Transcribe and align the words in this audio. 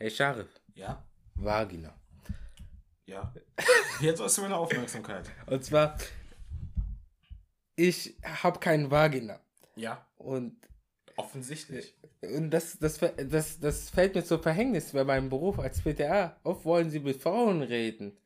Hey 0.00 0.10
Sharif, 0.10 0.48
Ja? 0.74 1.04
Vagina. 1.34 1.94
Ja. 3.04 3.34
Jetzt 4.00 4.18
hast 4.22 4.38
du 4.38 4.42
meine 4.42 4.56
Aufmerksamkeit. 4.56 5.24
Und 5.46 5.62
zwar, 5.62 5.98
ich 7.76 8.16
habe 8.24 8.58
kein 8.60 8.90
Vagina. 8.90 9.38
Ja. 9.76 10.06
Und, 10.16 10.56
Offensichtlich. 11.16 11.94
und 12.22 12.50
das, 12.50 12.78
das, 12.78 12.98
das, 13.28 13.60
das 13.60 13.90
fällt 13.90 14.14
mir 14.14 14.24
zur 14.24 14.42
Verhängnis 14.42 14.92
bei 14.92 15.04
meinem 15.04 15.28
Beruf 15.28 15.58
als 15.58 15.82
PTA. 15.82 16.34
Oft 16.44 16.64
wollen 16.64 16.88
sie 16.88 17.00
mit 17.00 17.20
Frauen 17.20 17.60
reden. 17.60 18.16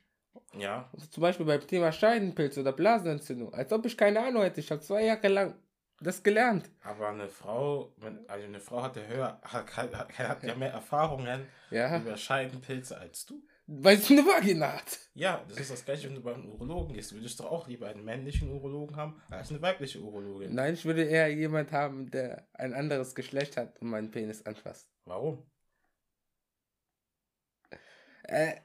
Ja. 0.56 0.88
Zum 1.10 1.22
Beispiel 1.22 1.46
beim 1.46 1.66
Thema 1.66 1.90
Scheidenpilz 1.90 2.56
oder 2.56 2.72
Blasenentzündung. 2.72 3.52
Als 3.52 3.72
ob 3.72 3.84
ich 3.86 3.96
keine 3.96 4.24
Ahnung 4.24 4.42
hätte. 4.42 4.60
Ich 4.60 4.70
habe 4.70 4.80
zwei 4.80 5.06
Jahre 5.06 5.26
lang 5.26 5.54
das 6.00 6.22
gelernt. 6.22 6.70
Aber 6.82 7.08
eine 7.08 7.28
Frau, 7.28 7.92
also 8.28 8.46
eine 8.46 8.60
Frau 8.60 8.82
hat 8.82 8.96
ja 8.96 9.02
höher, 9.02 9.40
hat, 9.42 9.76
hat, 9.76 10.18
hat, 10.18 10.42
ja 10.42 10.54
mehr 10.54 10.72
Erfahrungen 10.72 11.46
Ja. 11.70 11.98
über 11.98 12.16
Scheidenpilze 12.16 12.98
als 12.98 13.26
du. 13.26 13.42
Weil 13.66 13.96
sie 13.96 14.18
eine 14.18 14.26
Vagina 14.26 14.74
hat. 14.74 14.98
Ja, 15.14 15.42
das 15.48 15.58
ist 15.58 15.70
das 15.70 15.84
gleiche, 15.86 16.08
wenn 16.08 16.16
du 16.16 16.20
beim 16.20 16.44
Urologen 16.50 16.92
gehst. 16.94 17.14
Würdest 17.14 17.40
du 17.40 17.44
auch 17.44 17.66
lieber 17.66 17.88
einen 17.88 18.04
männlichen 18.04 18.50
Urologen 18.50 18.94
haben 18.96 19.22
als 19.30 19.48
eine 19.50 19.62
weibliche 19.62 20.00
Urologin. 20.00 20.54
Nein, 20.54 20.74
ich 20.74 20.84
würde 20.84 21.04
eher 21.04 21.32
jemand 21.32 21.72
haben, 21.72 22.10
der 22.10 22.46
ein 22.52 22.74
anderes 22.74 23.14
Geschlecht 23.14 23.56
hat 23.56 23.80
und 23.80 23.88
meinen 23.88 24.10
Penis 24.10 24.44
anfasst. 24.44 24.90
Warum? 25.06 25.42
Äh, 28.24 28.56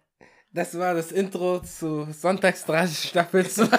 das 0.51 0.77
war 0.77 0.93
das 0.95 1.11
Intro 1.13 1.59
zu 1.59 2.11
Sonntagsstraße 2.11 3.07
Staffel 3.07 3.47
2. 3.47 3.69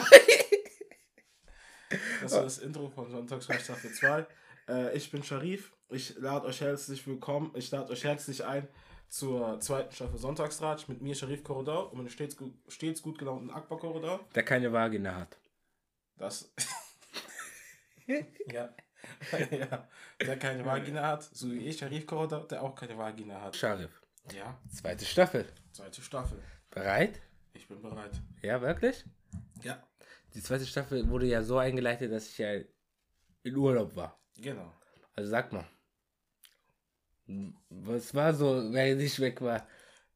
Das 2.30 2.36
war 2.36 2.44
das 2.44 2.58
Intro 2.58 2.88
von 2.88 3.10
Sonntagsreich 3.10 3.64
Staffel 3.64 3.92
2. 3.92 4.26
Äh, 4.68 4.96
ich 4.96 5.10
bin 5.10 5.24
Sharif. 5.24 5.72
Ich 5.88 6.16
lade 6.16 6.46
euch 6.46 6.60
herzlich 6.60 7.04
willkommen. 7.04 7.50
Ich 7.56 7.72
lade 7.72 7.90
euch 7.90 8.04
herzlich 8.04 8.44
ein 8.44 8.68
zur 9.08 9.58
zweiten 9.58 9.90
Staffel 9.92 10.16
Sonntagsratsch 10.16 10.86
mit 10.86 11.02
mir, 11.02 11.16
Sharif 11.16 11.42
Korridor, 11.42 11.90
und 11.90 11.98
meinem 11.98 12.08
stets 12.08 12.36
gut, 12.36 12.54
stets 12.68 13.02
gut 13.02 13.18
gelaunten 13.18 13.50
Akbar 13.50 13.78
Korridor. 13.80 14.20
der 14.32 14.44
keine 14.44 14.72
Vagina 14.72 15.16
hat. 15.16 15.36
Das. 16.18 16.52
ja. 18.06 18.72
ja. 19.50 19.88
Der 20.20 20.38
keine 20.38 20.64
Vagina 20.64 21.04
hat, 21.08 21.24
so 21.24 21.50
wie 21.50 21.66
ich, 21.66 21.78
Sharif 21.78 22.06
Korridor, 22.06 22.46
der 22.46 22.62
auch 22.62 22.76
keine 22.76 22.96
Vagina 22.96 23.40
hat. 23.40 23.56
Sharif. 23.56 23.90
Ja, 24.32 24.56
Zweite 24.72 25.04
Staffel. 25.04 25.46
zweite 25.72 26.00
Staffel. 26.00 26.40
Bereit? 26.70 27.20
Ich 27.54 27.66
bin 27.66 27.82
bereit. 27.82 28.12
Ja, 28.42 28.60
wirklich? 28.60 29.04
Ja, 29.62 29.82
Die 30.34 30.42
zweite 30.42 30.66
Staffel 30.66 31.08
wurde 31.08 31.26
ja 31.26 31.42
so 31.42 31.58
eingeleitet, 31.58 32.12
dass 32.12 32.28
ich 32.28 32.38
ja 32.38 32.52
in 33.42 33.56
Urlaub 33.56 33.94
war. 33.96 34.18
genau. 34.36 34.72
Also 35.16 35.30
sag 35.30 35.52
mal. 35.52 35.66
Was 37.68 38.14
war 38.14 38.34
so, 38.34 38.72
während 38.72 39.00
ich 39.02 39.18
weg 39.20 39.40
war? 39.40 39.66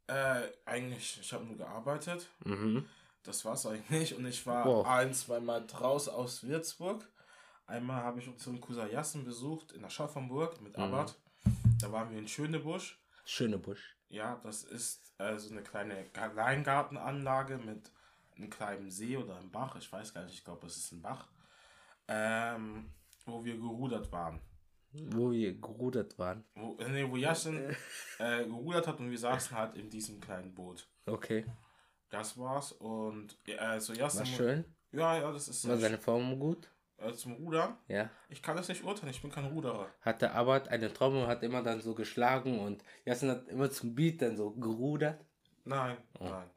Äh, 0.06 0.42
eigentlich, 0.64 1.18
ich 1.20 1.32
habe 1.32 1.44
nur 1.44 1.56
gearbeitet. 1.56 2.28
Mhm. 2.44 2.86
Das 3.22 3.44
war's 3.44 3.66
eigentlich. 3.66 4.14
Und 4.14 4.26
ich 4.26 4.44
war 4.46 4.64
Wow. 4.66 4.86
ein, 4.86 5.14
zweimal 5.14 5.66
draus 5.66 6.08
aus 6.08 6.42
Würzburg. 6.42 7.08
Einmal 7.66 8.02
habe 8.02 8.20
ich 8.20 8.28
unseren 8.28 8.60
Cousin 8.60 8.90
Jassen 8.90 9.24
besucht 9.24 9.72
in 9.72 9.84
Aschaffenburg 9.84 10.60
mit 10.60 10.76
Abbott. 10.76 11.14
Da 11.80 11.90
waren 11.92 12.10
wir 12.10 12.18
in 12.18 12.28
Schönebusch. 12.28 12.98
Schöne 13.24 13.58
Busch. 13.58 13.96
Ja, 14.10 14.38
das 14.42 14.64
ist 14.64 15.14
äh, 15.18 15.38
so 15.38 15.50
eine 15.50 15.62
kleine 15.62 16.04
Kleingartenanlage 16.10 17.56
mit 17.58 17.90
einem 18.36 18.50
kleinen 18.50 18.90
See 18.90 19.16
oder 19.16 19.36
einem 19.36 19.50
Bach. 19.50 19.76
Ich 19.76 19.90
weiß 19.92 20.12
gar 20.14 20.24
nicht, 20.24 20.34
ich 20.34 20.44
glaube, 20.44 20.66
es 20.66 20.76
ist 20.76 20.92
ein 20.92 21.02
Bach. 21.02 21.28
Ähm, 22.08 22.90
wo 23.26 23.44
wir 23.44 23.56
gerudert 23.56 24.10
waren. 24.12 24.40
Wo 24.92 25.32
wir 25.32 25.54
gerudert 25.60 26.18
waren. 26.18 26.44
Wo, 26.54 26.76
äh, 26.78 26.88
nee, 26.88 27.08
wo 27.10 27.16
Jassen 27.16 27.74
äh, 28.18 28.44
gerudert 28.44 28.86
hat 28.86 28.98
und 29.00 29.10
wir 29.10 29.18
saßen 29.18 29.56
halt 29.56 29.76
in 29.76 29.88
diesem 29.90 30.20
kleinen 30.20 30.54
Boot. 30.54 30.86
Okay. 31.06 31.44
Das 32.10 32.38
war's. 32.38 32.72
Und 32.72 33.36
äh, 33.46 33.80
so 33.80 33.92
Jassen. 33.92 34.20
War 34.20 34.26
schön. 34.26 34.64
Ja, 34.92 35.16
ja, 35.18 35.32
das 35.32 35.48
ist 35.48 35.66
War 35.68 35.76
seine 35.78 35.98
Form 35.98 36.38
gut? 36.38 36.70
äh, 36.98 37.12
zum 37.12 37.32
Rudern. 37.32 37.76
Ja. 37.88 38.08
Ich 38.28 38.40
kann 38.42 38.56
das 38.56 38.68
nicht 38.68 38.84
urteilen, 38.84 39.10
ich 39.10 39.20
bin 39.20 39.32
kein 39.32 39.46
Ruderer. 39.46 39.88
Hatte 40.02 40.30
Abbott 40.30 40.68
eine 40.68 40.92
Trommel 40.92 41.22
und 41.24 41.28
hat 41.28 41.42
immer 41.42 41.62
dann 41.62 41.80
so 41.80 41.94
geschlagen 41.94 42.60
und 42.60 42.84
Jassen 43.04 43.30
hat 43.30 43.48
immer 43.48 43.68
zum 43.70 43.94
Beat 43.96 44.22
dann 44.22 44.36
so 44.36 44.52
gerudert. 44.52 45.24
Nein, 45.64 45.96
Oh. 46.20 46.24
nein. 46.28 46.48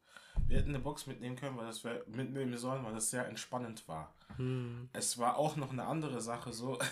Wir 0.47 0.57
hätten 0.57 0.69
eine 0.69 0.79
Box 0.79 1.07
mitnehmen 1.07 1.35
können, 1.35 1.57
weil 1.57 1.65
das 1.65 1.83
wär, 1.83 2.03
mitnehmen 2.07 2.57
sollen, 2.57 2.83
weil 2.83 2.93
das 2.93 3.09
sehr 3.09 3.27
entspannend 3.27 3.87
war. 3.87 4.13
Hm. 4.37 4.89
Es 4.93 5.17
war 5.17 5.37
auch 5.37 5.55
noch 5.55 5.71
eine 5.71 5.85
andere 5.85 6.21
Sache 6.21 6.53
so. 6.53 6.77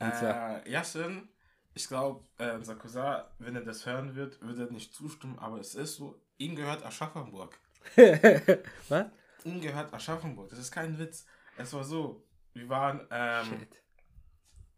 Äh, 0.00 0.70
Yassin, 0.70 1.28
ich 1.74 1.88
glaube, 1.88 2.24
äh, 2.38 2.52
unser 2.52 2.76
Cousin, 2.76 3.22
wenn 3.40 3.56
er 3.56 3.62
das 3.62 3.84
hören 3.84 4.14
wird, 4.14 4.40
würde 4.40 4.66
er 4.66 4.70
nicht 4.70 4.94
zustimmen, 4.94 5.40
aber 5.40 5.58
es 5.58 5.74
ist 5.74 5.96
so, 5.96 6.20
ihm 6.36 6.54
gehört 6.54 6.84
Aschaffenburg. 6.84 7.58
Was? 8.88 9.06
Ihm 9.42 9.60
gehört 9.60 9.92
Aschaffenburg. 9.92 10.50
Das 10.50 10.60
ist 10.60 10.70
kein 10.70 10.96
Witz. 11.00 11.26
Es 11.56 11.72
war 11.72 11.82
so, 11.82 12.24
wir 12.54 12.68
waren, 12.68 13.08
ähm, 13.10 13.46
Shit. 13.46 13.82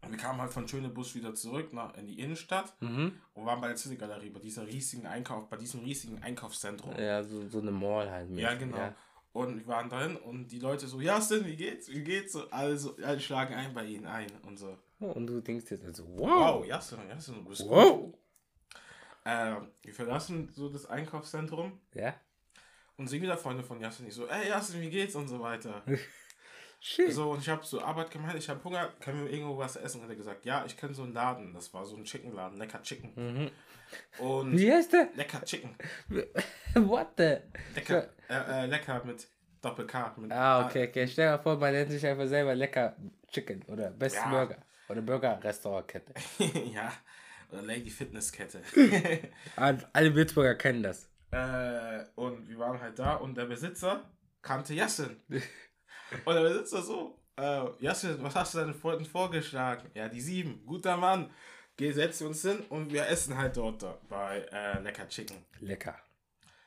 Wir 0.09 0.17
kamen 0.17 0.41
halt 0.41 0.51
von 0.51 0.67
Schönebusch 0.67 1.15
wieder 1.15 1.33
zurück 1.35 1.71
nach, 1.73 1.95
in 1.95 2.07
die 2.07 2.19
Innenstadt 2.19 2.73
Mhm. 2.81 3.13
und 3.33 3.45
waren 3.45 3.61
bei 3.61 3.67
der 3.67 3.77
City-Galerie, 3.77 4.29
bei 4.29 4.39
dieser 4.39 4.65
riesigen 4.65 5.05
Einkauf, 5.05 5.47
bei 5.49 5.57
diesem 5.57 5.81
riesigen 5.81 6.21
Einkaufszentrum. 6.21 6.95
Ja, 6.97 7.23
so, 7.23 7.47
so 7.47 7.59
eine 7.59 7.71
Mall 7.71 8.09
halt. 8.09 8.29
Ja, 8.31 8.49
mäßig, 8.49 8.59
genau. 8.59 8.77
Ja. 8.77 8.95
Und 9.33 9.57
wir 9.59 9.67
waren 9.67 9.89
drin 9.89 10.17
und 10.17 10.47
die 10.49 10.59
Leute 10.59 10.87
so, 10.87 10.99
ja, 10.99 11.21
Stin, 11.21 11.45
wie 11.45 11.55
geht's? 11.55 11.87
Wie 11.89 12.03
geht's? 12.03 12.33
So, 12.33 12.49
Also, 12.49 12.97
alle 13.03 13.19
schlagen 13.19 13.53
ein 13.53 13.73
bei 13.73 13.85
ihnen 13.85 14.05
ein 14.05 14.27
und 14.45 14.57
so. 14.57 14.77
Und 14.99 15.25
du 15.27 15.39
denkst 15.39 15.71
jetzt 15.71 15.85
also, 15.85 16.05
Wow, 16.17 16.29
wow. 16.59 16.65
ja, 16.65 16.81
Stin, 16.81 16.99
ja, 17.07 17.19
Stin, 17.19 17.35
du 17.35 17.45
bist 17.45 17.61
gut. 17.61 17.69
Wow. 17.71 18.13
Ähm, 19.23 19.67
wir 19.83 19.93
verlassen 19.93 20.49
so 20.51 20.67
das 20.67 20.87
Einkaufszentrum 20.87 21.79
Ja? 21.93 22.13
und 22.97 23.07
sehen 23.07 23.21
wieder 23.21 23.37
Freunde 23.37 23.63
von 23.63 23.79
Jasin, 23.79 24.05
die 24.05 24.11
so, 24.11 24.27
ey 24.27 24.49
Jasin, 24.49 24.81
wie 24.81 24.89
geht's 24.89 25.15
und 25.15 25.27
so 25.27 25.39
weiter. 25.39 25.83
Shit. 26.83 27.13
so, 27.13 27.29
und 27.31 27.39
ich 27.41 27.47
habe 27.49 27.61
zur 27.61 27.85
Arbeit 27.85 28.09
gemeint, 28.09 28.35
ich 28.35 28.49
habe 28.49 28.63
Hunger, 28.63 28.89
können 28.99 29.23
wir 29.23 29.31
irgendwo 29.31 29.55
was 29.57 29.75
essen? 29.75 30.01
Hat 30.01 30.09
er 30.09 30.15
gesagt, 30.15 30.45
ja, 30.45 30.65
ich 30.65 30.75
kenne 30.75 30.95
so 30.95 31.03
einen 31.03 31.13
Laden, 31.13 31.53
das 31.53 31.71
war 31.75 31.85
so 31.85 31.95
ein 31.95 32.03
Chickenladen, 32.05 32.57
Lecker 32.57 32.81
Chicken. 32.81 33.11
Mhm. 33.15 33.51
Und 34.17 34.57
Wie 34.57 34.71
heißt 34.71 34.91
der? 34.93 35.09
Lecker 35.15 35.43
Chicken, 35.43 35.75
What 36.73 37.09
the? 37.17 37.37
lecker, 37.75 38.09
äh, 38.27 38.63
äh, 38.63 38.65
lecker 38.65 39.03
mit 39.05 39.27
Doppel-K. 39.61 40.15
Ah, 40.29 40.65
okay, 40.65 40.87
okay. 40.87 41.07
Stell 41.07 41.27
dir 41.27 41.37
mal 41.37 41.43
vor, 41.43 41.57
man 41.57 41.71
nennt 41.71 41.91
sich 41.91 42.03
einfach 42.07 42.25
selber 42.25 42.55
lecker 42.55 42.95
Chicken 43.31 43.61
oder 43.67 43.91
Best 43.91 44.15
Ja. 44.15 44.29
Burger 44.29 44.57
oder 44.89 45.01
Burger-Restaurantkette. 45.03 46.13
ja, 46.73 46.91
oder 47.51 47.61
Lady 47.61 47.91
Fitnesskette. 47.91 48.61
Alle 49.55 50.15
Würzburger 50.15 50.55
kennen 50.55 50.81
das. 50.81 51.09
Äh, 51.29 52.05
und 52.15 52.49
wir 52.49 52.57
waren 52.57 52.81
halt 52.81 52.97
da 52.97 53.15
und 53.15 53.35
der 53.37 53.45
Besitzer 53.45 54.09
kannte 54.41 54.73
Yassin. 54.73 55.15
Und 56.25 56.33
der 56.35 56.41
Besitzer 56.41 56.81
so, 56.81 57.17
äh, 57.37 57.65
Yassin, 57.79 58.17
was 58.21 58.35
hast 58.35 58.53
du 58.53 58.59
deinen 58.59 58.73
Freunden 58.73 59.05
vorgeschlagen? 59.05 59.89
Ja, 59.93 60.07
die 60.09 60.21
sieben. 60.21 60.65
Guter 60.65 60.97
Mann. 60.97 61.29
Geh, 61.77 61.91
setz 61.91 62.21
uns 62.21 62.41
hin 62.41 62.59
und 62.69 62.91
wir 62.91 63.07
essen 63.07 63.37
halt 63.37 63.57
dort 63.57 63.83
bei 64.09 64.45
äh, 64.51 64.79
Lecker 64.81 65.07
Chicken. 65.07 65.37
Lecker. 65.59 65.95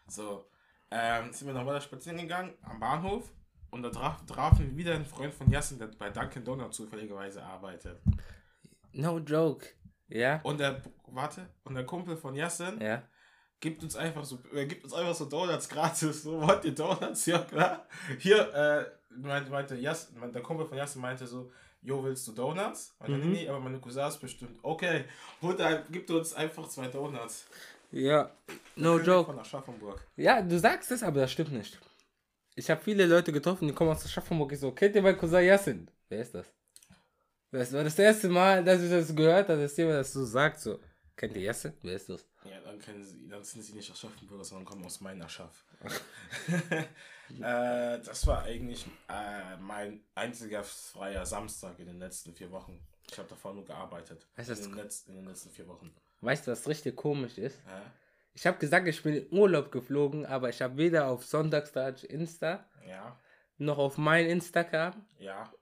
So, 0.08 0.46
ähm, 0.90 1.32
sind 1.32 1.46
wir 1.46 1.54
noch 1.54 1.66
weiter 1.66 1.80
spazieren 1.80 2.18
gegangen 2.18 2.54
am 2.62 2.80
Bahnhof 2.80 3.30
und 3.70 3.82
da 3.82 3.90
traf, 3.90 4.24
trafen 4.26 4.70
wir 4.70 4.76
wieder 4.76 4.94
einen 4.94 5.04
Freund 5.06 5.32
von 5.34 5.50
Yassin, 5.50 5.78
der 5.78 5.88
bei 5.88 6.10
Dunkin' 6.10 6.44
Donuts 6.44 6.76
zufälligerweise 6.76 7.42
arbeitet. 7.42 8.00
No 8.92 9.18
joke. 9.18 9.66
Ja? 10.08 10.40
Und 10.42 10.58
der, 10.60 10.82
warte, 11.06 11.48
und 11.64 11.74
der 11.74 11.84
Kumpel 11.86 12.16
von 12.16 12.34
Yassin 12.34 12.80
Ja. 12.80 13.02
gibt 13.60 13.82
uns 13.82 13.96
einfach 13.96 14.24
so, 14.24 14.38
er 14.54 14.66
gibt 14.66 14.84
uns 14.84 14.92
einfach 14.94 15.14
so 15.14 15.26
Donuts 15.26 15.68
gratis. 15.68 16.22
So, 16.22 16.40
wollt 16.40 16.64
ihr 16.64 16.74
Donuts? 16.74 17.26
Ja, 17.26 17.38
klar. 17.38 17.86
Hier, 18.18 18.52
äh, 18.54 18.84
meinte, 19.16 19.50
meinte 19.50 19.74
Jas, 19.76 20.12
der 20.34 20.42
Kumpel 20.42 20.66
von 20.66 20.76
Jassen 20.76 21.00
meinte 21.00 21.26
so, 21.26 21.50
Jo, 21.82 22.02
willst 22.02 22.26
du 22.26 22.32
Donuts? 22.32 22.94
Meinte, 22.98 23.18
Mhm. 23.18 23.32
nee, 23.32 23.46
aber 23.48 23.60
meine 23.60 23.78
Cousins 23.78 24.16
bestimmt. 24.16 24.58
Okay, 24.62 25.04
und 25.42 25.60
dann 25.60 25.84
gibt 25.90 26.10
uns 26.10 26.32
einfach 26.32 26.66
zwei 26.68 26.86
Donuts. 26.88 27.46
Ja. 27.92 28.30
No 28.76 28.98
joke. 28.98 29.26
Von 29.30 29.38
Aschaffenburg. 29.38 30.00
Ja, 30.16 30.40
du 30.40 30.58
sagst 30.58 30.90
es, 30.90 31.02
aber 31.02 31.20
das 31.20 31.32
stimmt 31.32 31.52
nicht. 31.52 31.78
Ich 32.56 32.70
habe 32.70 32.80
viele 32.80 33.04
Leute 33.06 33.32
getroffen, 33.32 33.68
die 33.68 33.74
kommen 33.74 33.90
aus 33.90 34.04
Aschaffenburg. 34.04 34.52
Ich 34.52 34.60
so, 34.60 34.72
kennt 34.72 34.96
ihr 34.96 35.02
meinen 35.02 35.18
Cousin 35.18 35.44
Yassin? 35.44 35.90
Wer 36.08 36.20
ist 36.22 36.34
das? 36.34 36.46
Das 37.50 37.72
war 37.72 37.84
das 37.84 37.98
erste 37.98 38.28
Mal, 38.28 38.64
dass 38.64 38.80
ich 38.82 38.90
das 38.90 39.14
gehört 39.14 39.48
habe, 39.48 39.60
dass 39.60 39.76
jemand 39.76 39.98
das 39.98 40.12
so 40.12 40.24
sagt. 40.24 40.60
So, 40.60 40.80
kennt 41.14 41.36
ihr 41.36 41.42
Yassin? 41.42 41.74
Wer 41.82 41.94
ist 41.96 42.08
das? 42.08 42.26
Ja, 42.44 42.60
dann 42.60 42.78
kennen 42.78 43.02
sie, 43.02 43.28
dann 43.28 43.42
sind 43.42 43.62
sie 43.62 43.72
nicht 43.72 43.90
Aschaffenburger, 43.90 44.44
sondern 44.44 44.66
kommen 44.66 44.84
aus 44.84 45.00
meiner 45.00 45.28
Schaff. 45.28 45.64
äh, 46.70 46.84
das 47.38 48.26
war 48.26 48.42
eigentlich 48.42 48.86
äh, 49.08 49.56
mein 49.56 50.04
einziger 50.14 50.62
freier 50.62 51.24
Samstag 51.24 51.78
in 51.78 51.86
den 51.86 51.98
letzten 51.98 52.34
vier 52.34 52.50
Wochen. 52.50 52.78
Ich 53.10 53.18
habe 53.18 53.28
davor 53.28 53.54
nur 53.54 53.64
gearbeitet. 53.64 54.26
Weißt 54.36 54.50
in, 54.50 54.62
den 54.62 54.74
letzten, 54.74 55.10
in 55.12 55.16
den 55.16 55.26
letzten 55.26 55.50
vier 55.50 55.66
Wochen. 55.68 55.94
Weißt 56.20 56.46
du, 56.46 56.52
was 56.52 56.68
richtig 56.68 56.96
komisch 56.96 57.38
ist? 57.38 57.60
Ja? 57.66 57.82
Ich 58.34 58.46
habe 58.46 58.58
gesagt, 58.58 58.88
ich 58.88 59.02
bin 59.02 59.14
in 59.14 59.32
Urlaub 59.32 59.70
geflogen, 59.70 60.26
aber 60.26 60.48
ich 60.48 60.60
habe 60.60 60.76
weder 60.76 61.08
auf 61.08 61.24
Sonntagstag 61.24 62.02
Insta 62.02 62.68
Ja, 62.86 63.18
noch 63.58 63.78
auf 63.78 63.96
mein 63.96 64.26
Instagram 64.26 65.06
ja. 65.18 65.52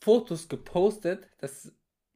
Fotos 0.00 0.48
gepostet, 0.48 1.28
dass 1.38 1.72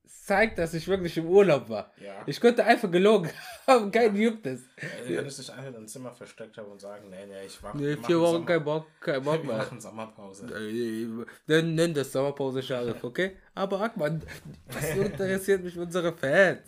zeigt, 0.06 0.58
dass 0.58 0.74
ich 0.74 0.86
wirklich 0.88 1.16
im 1.18 1.26
Urlaub 1.26 1.68
war. 1.68 1.92
Ja. 2.00 2.22
Ich 2.26 2.40
könnte 2.40 2.64
einfach 2.64 2.90
gelogen 2.90 3.30
haben, 3.66 3.90
kein 3.90 4.14
juckt 4.16 4.46
es. 4.46 4.62
Also, 4.80 5.08
du 5.08 5.14
könntest 5.16 5.38
dich 5.38 5.52
einfach 5.52 5.66
in 5.66 5.72
dein 5.74 5.88
Zimmer 5.88 6.12
versteckt 6.12 6.56
haben 6.58 6.70
und 6.72 6.80
sagen, 6.80 7.10
nee, 7.10 7.26
nee, 7.26 7.46
ich 7.46 7.62
war 7.62 7.76
Nee, 7.76 7.96
vier 7.96 8.20
Wochen 8.20 8.44
kein 8.46 8.62
Bock, 8.64 8.86
kein 9.00 9.22
Bock 9.22 9.38
Wir 9.42 9.44
mehr. 9.48 9.56
machen 9.58 9.80
Sommerpause. 9.80 10.46
Äh, 10.46 11.24
Dann 11.46 11.74
nenn 11.74 11.94
das 11.94 12.12
Sommerpause 12.12 12.62
Scharif, 12.62 13.02
okay? 13.04 13.36
Aber 13.54 13.80
Akman, 13.80 14.22
was 14.68 14.90
interessiert 14.96 15.62
mich 15.62 15.78
unsere 15.78 16.12
Fans? 16.12 16.62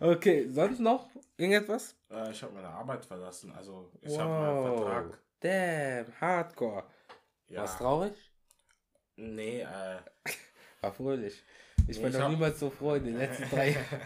okay, 0.00 0.48
sonst 0.50 0.80
noch 0.80 1.08
irgendetwas? 1.36 1.94
Äh, 2.10 2.30
ich 2.30 2.42
habe 2.42 2.52
meine 2.54 2.68
Arbeit 2.68 3.04
verlassen, 3.04 3.52
also 3.52 3.90
ich 4.02 4.18
habe 4.18 4.30
meinen 4.30 4.76
Vertrag. 4.76 5.18
Damn, 5.40 6.20
Hardcore. 6.20 6.84
Ja. 7.48 7.60
Warst 7.60 7.78
traurig? 7.78 8.12
Nee, 9.16 9.60
äh, 9.60 9.98
War 10.86 10.92
fröhlich. 10.92 11.42
Ich 11.88 11.96
Nee, 11.96 12.02
war 12.04 12.08
ich 12.10 12.14
noch 12.16 12.22
hab- 12.22 12.30
niemals 12.30 12.60
so 12.60 12.70
froh 12.70 12.94
in 12.94 13.04
den 13.04 13.18
letzten 13.18 13.48
drei 13.50 13.70
Jahren. 13.70 14.00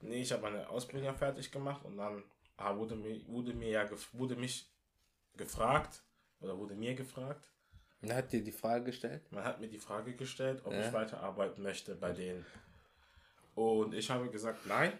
nee, 0.00 0.22
ich 0.22 0.32
habe 0.32 0.42
meine 0.42 0.66
Ausbildung 0.68 1.14
fertig 1.16 1.50
gemacht 1.52 1.84
und 1.84 1.98
dann 1.98 2.24
ah, 2.56 2.74
wurde 2.74 2.96
mir, 2.96 3.20
wurde 3.28 3.52
mir 3.52 3.68
ja 3.68 3.84
gef 3.84 4.08
wurde 4.14 4.34
mich 4.36 4.66
gefragt 5.36 6.02
oder 6.40 6.56
wurde 6.56 6.74
mir 6.74 6.94
gefragt. 6.94 7.44
Und 8.00 8.12
hat 8.14 8.32
dir 8.32 8.42
die 8.42 8.52
Frage 8.52 8.84
gestellt? 8.86 9.30
Man 9.30 9.44
hat 9.44 9.60
mir 9.60 9.68
die 9.68 9.78
Frage 9.78 10.14
gestellt, 10.14 10.62
ob 10.64 10.72
Ja. 10.72 10.86
ich 10.86 10.92
weiterarbeiten 10.92 11.62
möchte 11.62 11.94
bei 11.94 12.12
denen. 12.12 12.44
Und 13.54 13.92
ich 13.94 14.08
habe 14.10 14.30
gesagt, 14.30 14.64
nein. 14.66 14.92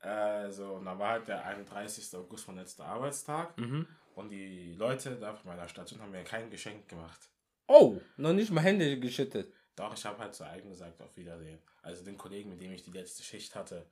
Also, 0.00 0.74
und 0.74 0.84
dann 0.84 0.98
war 0.98 1.10
halt 1.10 1.28
der 1.28 1.44
31. 1.44 2.14
August 2.16 2.46
mein 2.48 2.56
letzter 2.56 2.84
Arbeitstag. 2.86 3.56
Mhm. 3.58 3.86
Und 4.14 4.30
die 4.30 4.74
Leute 4.74 5.16
da 5.16 5.32
von 5.34 5.50
meiner 5.50 5.68
Station 5.68 6.00
haben 6.00 6.10
mir 6.12 6.24
kein 6.24 6.50
Geschenk 6.50 6.88
gemacht. 6.88 7.20
Oh, 7.66 8.00
noch 8.16 8.32
nicht 8.32 8.50
mal 8.50 8.62
Hände 8.62 8.98
geschüttet. 8.98 9.52
Doch, 9.78 9.94
ich 9.94 10.04
habe 10.04 10.18
halt 10.18 10.34
zu 10.34 10.44
eigen 10.44 10.68
gesagt, 10.70 11.00
auf 11.00 11.16
Wiedersehen. 11.16 11.58
Also 11.82 12.04
den 12.04 12.18
Kollegen, 12.18 12.50
mit 12.50 12.60
dem 12.60 12.72
ich 12.72 12.82
die 12.82 12.90
letzte 12.90 13.22
Schicht 13.22 13.54
hatte. 13.54 13.86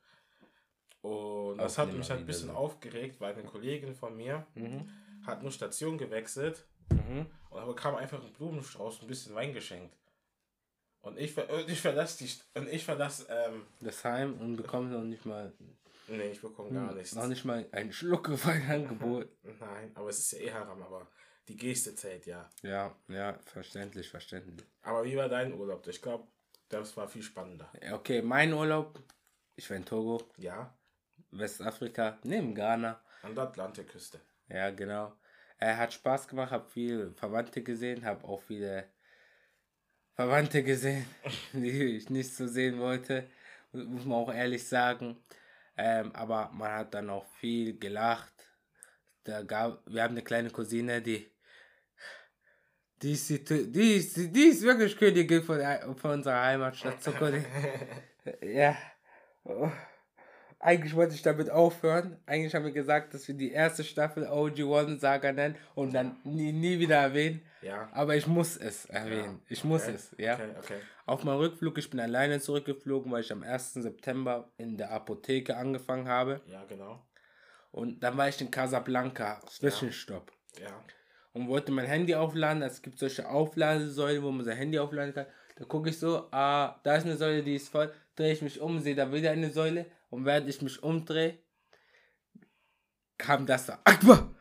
Und 1.01 1.57
das 1.59 1.77
hat 1.77 1.93
mich 1.93 2.09
halt 2.09 2.19
ein 2.21 2.25
bisschen 2.25 2.49
aufgeregt, 2.49 3.21
weil 3.21 3.33
eine 3.33 3.43
Kollegin 3.43 3.93
von 3.95 4.15
mir 4.17 4.45
Mhm. 4.55 4.89
hat 5.25 5.41
nur 5.41 5.51
Station 5.51 5.97
gewechselt 5.97 6.65
Mhm. 6.91 7.27
und 7.49 7.59
aber 7.59 7.75
kam 7.75 7.95
einfach 7.95 8.21
ein 8.21 8.33
Blumenstrauß 8.33 8.95
und 8.97 9.05
ein 9.05 9.07
bisschen 9.07 9.33
Wein 9.35 9.53
geschenkt. 9.53 9.95
Und 11.01 11.17
ich, 11.17 11.31
ver- 11.33 11.67
ich 11.69 11.79
verlasse 11.79 12.25
die, 12.25 12.59
und 12.59 12.67
ich 12.67 12.83
verlasse, 12.83 13.27
ähm, 13.29 13.65
Das 13.79 14.03
Heim 14.03 14.39
und 14.41 14.57
bekommt 14.57 14.91
noch 14.91 15.03
nicht 15.03 15.25
mal, 15.25 15.53
nee, 16.07 16.31
ich 16.31 16.41
bekomme 16.41 16.71
gar 16.71 16.93
nichts. 16.93 17.15
noch 17.15 17.27
nicht 17.27 17.45
mal 17.45 17.65
einen 17.71 17.93
Schluck 17.93 18.27
Wein 18.45 18.69
angeboten. 18.69 19.29
Nein, 19.59 19.91
aber 19.95 20.09
es 20.09 20.19
ist 20.19 20.31
ja 20.33 20.39
eh 20.39 20.51
haram, 20.51 20.81
aber 20.81 21.07
die 21.47 21.55
Geste 21.55 21.95
zählt 21.95 22.25
ja. 22.25 22.49
ja, 22.61 22.95
ja, 23.07 23.37
verständlich, 23.45 24.09
verständlich. 24.09 24.65
Aber 24.81 25.03
wie 25.05 25.15
war 25.15 25.29
dein 25.29 25.53
Urlaub? 25.53 25.85
Ich 25.87 26.01
glaube, 26.01 26.27
das 26.69 26.95
war 26.97 27.07
viel 27.07 27.23
spannender. 27.23 27.71
Okay, 27.91 28.21
mein 28.21 28.53
Urlaub, 28.53 29.01
ich 29.55 29.69
war 29.69 29.77
in 29.77 29.85
Togo, 29.85 30.21
Ja, 30.37 30.77
Westafrika, 31.31 32.19
neben 32.23 32.53
Ghana. 32.53 33.01
an 33.21 33.35
der 33.35 33.45
Atlantikküste. 33.45 34.19
Ja, 34.49 34.71
genau. 34.71 35.13
Er 35.57 35.77
hat 35.77 35.93
Spaß 35.93 36.27
gemacht, 36.27 36.51
habe 36.51 36.69
viel 36.69 37.11
Verwandte 37.15 37.63
gesehen, 37.63 38.05
habe 38.05 38.25
auch 38.27 38.41
viele 38.41 38.89
Verwandte 40.13 40.63
gesehen, 40.63 41.05
die 41.53 41.97
ich 41.97 42.09
nicht 42.09 42.33
so 42.35 42.47
sehen 42.47 42.79
wollte, 42.79 43.29
muss 43.71 44.05
man 44.05 44.17
auch 44.17 44.33
ehrlich 44.33 44.67
sagen. 44.67 45.23
Ähm, 45.77 46.11
aber 46.15 46.49
man 46.53 46.71
hat 46.71 46.93
dann 46.93 47.09
auch 47.09 47.25
viel 47.39 47.77
gelacht. 47.77 48.33
Da 49.23 49.43
gab, 49.43 49.81
wir 49.85 50.03
haben 50.03 50.13
eine 50.13 50.23
kleine 50.23 50.49
Cousine, 50.49 51.01
die 51.01 51.29
die 53.01 53.13
ist, 53.13 53.29
die, 53.29 53.71
die 53.71 53.93
ist, 53.93 54.17
die 54.17 54.47
ist 54.47 54.63
wirklich 54.63 54.97
Königin 54.97 55.43
von, 55.43 55.59
von 55.97 56.11
unserer 56.11 56.43
Heimatstadt 56.43 57.01
Zuckerli. 57.01 57.43
ja. 58.41 58.75
Oh. 59.43 59.69
Eigentlich 60.59 60.95
wollte 60.95 61.13
ich 61.13 61.21
damit 61.21 61.51
aufhören. 61.51 62.17
Eigentlich 62.25 62.55
haben 62.55 62.65
wir 62.65 62.71
gesagt, 62.71 63.13
dass 63.13 63.27
wir 63.27 63.35
die 63.35 63.51
erste 63.51 63.83
Staffel 63.83 64.25
OG1 64.25 64.99
Saga 64.99 65.31
nennen 65.31 65.55
und 65.75 65.93
dann 65.93 66.17
nie, 66.23 66.51
nie 66.51 66.79
wieder 66.79 66.95
erwähnen. 66.95 67.41
Ja. 67.61 67.87
Aber 67.93 68.15
ich 68.15 68.25
muss 68.25 68.57
es 68.57 68.85
erwähnen. 68.85 69.39
Ich 69.47 69.63
muss 69.63 69.83
okay. 69.83 69.93
es, 69.93 70.15
ja. 70.17 70.33
Okay, 70.33 70.49
okay. 70.57 70.79
Auf 71.05 71.23
meinem 71.23 71.37
Rückflug, 71.37 71.77
ich 71.77 71.89
bin 71.89 71.99
alleine 71.99 72.39
zurückgeflogen, 72.39 73.11
weil 73.11 73.21
ich 73.21 73.31
am 73.31 73.43
1. 73.43 73.75
September 73.75 74.49
in 74.57 74.77
der 74.77 74.91
Apotheke 74.91 75.55
angefangen 75.55 76.07
habe. 76.07 76.41
Ja, 76.47 76.65
genau. 76.65 77.05
Und 77.71 78.01
dann 78.01 78.17
war 78.17 78.27
ich 78.27 78.41
in 78.41 78.49
Casablanca, 78.49 79.39
Zwischenstopp. 79.47 80.31
Ja. 80.59 80.83
Und 81.37 81.47
wollte 81.49 81.71
mein 81.71 81.85
Handy 81.85 82.15
aufladen. 82.15 82.63
Es 82.63 82.81
gibt 82.81 82.97
solche 82.97 83.29
Aufladesäulen, 83.29 84.23
wo 84.23 84.31
man 84.31 84.43
sein 84.43 84.57
Handy 84.57 84.79
aufladen 84.79 85.13
kann. 85.13 85.27
Da 85.55 85.65
gucke 85.65 85.89
ich 85.89 85.99
so, 85.99 86.27
ah, 86.31 86.79
da 86.83 86.95
ist 86.95 87.05
eine 87.05 87.15
Säule, 87.15 87.43
die 87.43 87.55
ist 87.55 87.69
voll. 87.69 87.91
Drehe 88.15 88.33
ich 88.33 88.41
mich 88.41 88.59
um, 88.59 88.79
sehe 88.79 88.95
da 88.95 89.11
wieder 89.13 89.31
eine 89.31 89.51
Säule. 89.51 89.85
Und 90.09 90.25
während 90.25 90.49
ich 90.49 90.61
mich 90.63 90.81
umdrehe, 90.81 91.37
kam 93.19 93.45
das 93.45 93.67
da. 93.67 93.79
Akbar! 93.83 94.33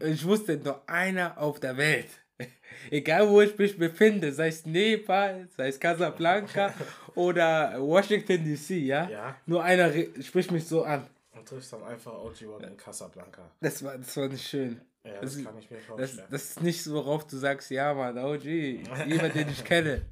ich 0.00 0.24
wusste 0.24 0.58
nur 0.58 0.86
einer 0.86 1.38
auf 1.38 1.60
der 1.60 1.78
Welt. 1.78 2.08
Egal 2.90 3.28
wo 3.30 3.40
ich 3.40 3.56
mich 3.56 3.78
befinde, 3.78 4.32
sei 4.32 4.48
es 4.48 4.66
Nepal, 4.66 5.48
sei 5.56 5.68
es 5.68 5.80
Casablanca 5.80 6.74
oder 7.14 7.80
Washington 7.80 8.44
DC, 8.44 8.70
ja? 8.70 9.08
Ja. 9.08 9.36
Nur 9.46 9.62
einer 9.62 9.90
spricht 10.20 10.50
mich 10.50 10.66
so 10.66 10.84
an. 10.84 11.06
Und 11.32 11.48
triffst 11.48 11.72
dann 11.72 11.84
einfach 11.84 12.12
OG1 12.12 12.66
in 12.66 12.76
Casablanca. 12.76 13.50
Das 13.60 13.82
war, 13.82 13.96
das 13.96 14.14
war 14.16 14.28
nicht 14.28 14.46
schön. 14.46 14.80
Ja, 15.04 15.12
Das 15.12 15.20
das, 15.20 15.36
ist- 15.36 15.44
kann 15.44 15.58
ich 15.58 15.70
mir 15.70 15.76
Das, 15.76 15.86
vorstellen. 15.86 16.28
das 16.30 16.42
ist 16.50 16.62
nicht 16.62 16.82
so, 16.82 16.94
worauf 16.94 17.26
du 17.26 17.36
sagst, 17.36 17.70
ja, 17.70 17.92
Mann, 17.94 18.16
OG, 18.18 18.44
jemand, 18.44 19.34
den 19.34 19.48
ich 19.48 19.62
kenne. 19.64 20.02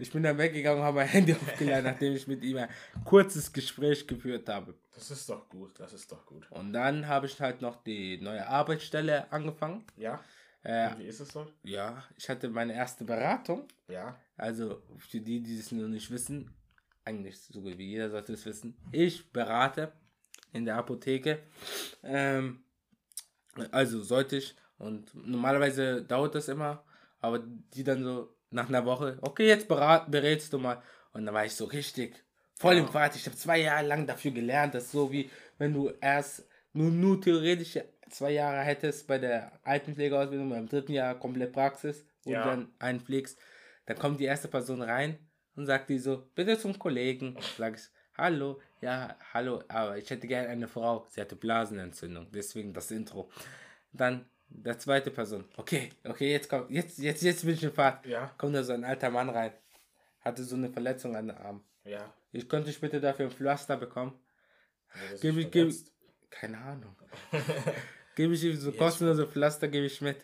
Ich 0.00 0.12
bin 0.12 0.22
dann 0.22 0.38
weggegangen 0.38 0.80
und 0.80 0.86
habe 0.86 0.98
mein 0.98 1.08
Handy 1.08 1.32
aufgeladen, 1.34 1.84
nachdem 1.84 2.14
ich 2.14 2.28
mit 2.28 2.42
ihm 2.44 2.58
ein 2.58 2.68
kurzes 3.04 3.52
Gespräch 3.52 4.06
geführt 4.06 4.48
habe. 4.48 4.74
Das 4.94 5.10
ist 5.10 5.28
doch 5.28 5.48
gut, 5.48 5.72
das 5.80 5.92
ist 5.92 6.12
doch 6.12 6.24
gut. 6.24 6.46
Und 6.50 6.72
dann 6.72 7.08
habe 7.08 7.26
ich 7.26 7.40
halt 7.40 7.62
noch 7.62 7.82
die 7.82 8.18
neue 8.20 8.46
Arbeitsstelle 8.46 9.32
angefangen. 9.32 9.84
Ja? 9.96 10.20
Äh, 10.62 10.90
wie 10.98 11.04
ist 11.06 11.20
es 11.20 11.28
so? 11.30 11.46
ja, 11.64 12.04
ich 12.16 12.28
hatte 12.28 12.48
meine 12.48 12.74
erste 12.74 13.04
Beratung. 13.04 13.66
Ja. 13.88 14.16
Also 14.36 14.82
für 14.98 15.20
die, 15.20 15.40
die 15.42 15.58
es 15.58 15.72
noch 15.72 15.88
nicht 15.88 16.10
wissen, 16.10 16.50
eigentlich 17.04 17.38
so 17.40 17.60
gut 17.62 17.78
wie 17.78 17.86
jeder 17.90 18.10
sollte 18.10 18.34
es 18.34 18.44
wissen. 18.44 18.76
Ich 18.92 19.32
berate 19.32 19.92
in 20.52 20.64
der 20.64 20.76
Apotheke. 20.76 21.40
Ähm, 22.04 22.60
also 23.72 24.02
sollte 24.02 24.36
ich. 24.36 24.54
Und 24.78 25.12
normalerweise 25.14 26.02
dauert 26.02 26.34
das 26.34 26.48
immer. 26.48 26.84
Aber 27.20 27.40
die 27.74 27.84
dann 27.84 28.04
so 28.04 28.34
nach 28.50 28.68
einer 28.68 28.84
Woche, 28.84 29.18
okay, 29.22 29.46
jetzt 29.46 29.68
berat, 29.68 30.10
berätst 30.10 30.52
du 30.52 30.58
mal. 30.58 30.82
Und 31.12 31.26
dann 31.26 31.34
war 31.34 31.44
ich 31.44 31.54
so 31.54 31.64
richtig 31.64 32.24
voll 32.54 32.76
im. 32.76 32.88
Fahrt. 32.88 33.16
Ich 33.16 33.26
habe 33.26 33.36
zwei 33.36 33.58
Jahre 33.60 33.86
lang 33.86 34.06
dafür 34.06 34.30
gelernt. 34.30 34.74
Das 34.74 34.84
ist 34.84 34.92
so 34.92 35.10
wie 35.10 35.30
wenn 35.58 35.72
du 35.74 35.90
erst 36.00 36.46
nur, 36.72 36.90
nur 36.90 37.20
theoretisch 37.20 37.78
zwei 38.10 38.30
Jahre 38.32 38.60
hättest 38.60 39.06
bei 39.06 39.18
der 39.18 39.52
Altenpflegeausbildung, 39.64 40.48
beim 40.50 40.68
dritten 40.68 40.92
Jahr 40.92 41.18
komplett 41.18 41.52
Praxis 41.52 42.04
und 42.24 42.32
Ja. 42.32 42.44
dann 42.44 42.72
einpflegst. 42.78 43.38
Dann 43.86 43.98
kommt 43.98 44.20
die 44.20 44.24
erste 44.24 44.48
Person 44.48 44.82
rein 44.82 45.18
und 45.56 45.66
sagt 45.66 45.90
die 45.90 45.98
so, 45.98 46.24
bitte 46.34 46.58
zum 46.58 46.78
Kollegen. 46.78 47.36
Sag 47.56 47.76
ich, 47.76 47.88
hallo, 48.16 48.60
ja, 48.80 49.16
hallo, 49.32 49.62
aber 49.68 49.98
ich 49.98 50.08
hätte 50.10 50.26
gerne 50.26 50.48
eine 50.48 50.68
Frau. 50.68 51.06
Sie 51.10 51.20
hatte 51.20 51.36
Blasenentzündung, 51.36 52.28
deswegen 52.32 52.72
das 52.72 52.90
Intro. 52.90 53.30
Dann 53.92 54.26
der 54.48 54.78
zweite 54.78 55.10
Person, 55.10 55.44
okay, 55.56 55.90
okay, 56.04 56.30
jetzt 56.32 56.48
kommt, 56.48 56.70
jetzt, 56.70 56.98
jetzt, 56.98 57.22
jetzt 57.22 57.44
bin 57.44 57.54
ich 57.54 57.62
in 57.62 57.72
Fahrt. 57.72 58.06
Ja. 58.06 58.32
Kommt 58.38 58.54
da 58.54 58.62
so 58.62 58.72
ein 58.72 58.84
alter 58.84 59.10
Mann 59.10 59.28
rein, 59.28 59.52
hatte 60.20 60.42
so 60.44 60.56
eine 60.56 60.70
Verletzung 60.70 61.16
an 61.16 61.28
den 61.28 61.36
Arm. 61.36 61.62
Ja. 61.84 62.12
Ich 62.32 62.48
könnte 62.48 62.70
ich 62.70 62.80
bitte 62.80 63.00
dafür 63.00 63.26
ein 63.26 63.32
Pflaster 63.32 63.76
bekommen? 63.76 64.18
Sich 65.10 65.20
Gib 65.20 65.36
ich, 65.36 65.50
gib, 65.50 65.70
verletzt? 65.70 65.92
keine 66.30 66.58
Ahnung. 66.58 66.96
Gebe 68.14 68.34
ich 68.34 68.42
ihm 68.42 68.56
so 68.56 68.70
Jetzt 68.70 68.78
kostenlose 68.78 69.26
Pflaster, 69.28 69.68
gebe 69.68 69.86
ich 69.86 70.00
mit. 70.00 70.16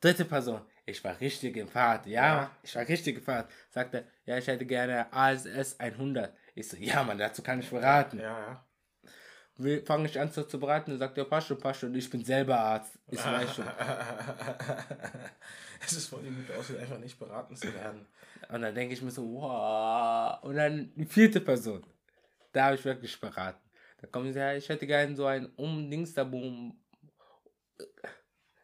Dritte 0.00 0.24
Person, 0.24 0.62
ich 0.86 1.02
war 1.04 1.20
richtig 1.20 1.56
in 1.56 1.68
Fahrt. 1.68 2.06
Ja, 2.06 2.24
Ja. 2.24 2.50
Ich 2.62 2.74
war 2.74 2.88
richtig 2.88 3.16
in 3.16 3.22
Fahrt. 3.22 3.50
Sagt 3.68 3.94
er, 3.94 4.04
ja, 4.24 4.38
ich 4.38 4.46
hätte 4.46 4.64
gerne 4.64 5.12
ASS 5.12 5.78
100. 5.78 6.32
Ich 6.56 6.68
so, 6.68 6.76
ja, 6.78 7.04
Mann, 7.04 7.18
dazu 7.18 7.42
kann 7.42 7.60
ich 7.60 7.68
beraten. 7.68 8.18
Ja, 8.18 8.64
ja. 9.58 9.80
Fange 9.84 10.06
ich 10.06 10.18
an 10.18 10.30
so 10.30 10.42
zu 10.42 10.58
beraten, 10.58 10.90
dann 10.90 10.98
sagt 10.98 11.18
er, 11.18 11.26
passt 11.26 11.48
schon, 11.48 11.58
passt 11.58 11.80
schon. 11.80 11.94
Ich 11.94 12.08
bin 12.08 12.24
selber 12.24 12.58
Arzt. 12.58 12.98
Ich 13.08 13.22
weiß 13.22 13.56
schon. 13.56 13.66
es 15.84 15.92
ist 15.92 16.08
voll 16.08 16.22
gut 16.22 16.56
aussieht, 16.58 16.78
einfach 16.78 16.98
nicht 16.98 17.18
beraten 17.18 17.54
zu 17.56 17.72
werden. 17.74 18.06
Und 18.48 18.62
dann 18.62 18.74
denke 18.74 18.94
ich 18.94 19.02
mir 19.02 19.10
so, 19.10 19.22
wow. 19.34 20.42
Und 20.42 20.56
dann 20.56 20.92
die 20.96 21.04
vierte 21.04 21.42
Person. 21.42 21.84
Da 22.52 22.66
habe 22.66 22.76
ich 22.76 22.84
wirklich 22.84 23.20
beraten. 23.20 23.60
Da 24.00 24.06
kommen 24.06 24.32
sie, 24.32 24.38
ja, 24.38 24.54
ich 24.54 24.66
hätte 24.68 24.86
gerne 24.86 25.14
so 25.14 25.26
ein 25.26 25.46
Umdings 25.56 26.14
da 26.14 26.24
boom. 26.24 26.78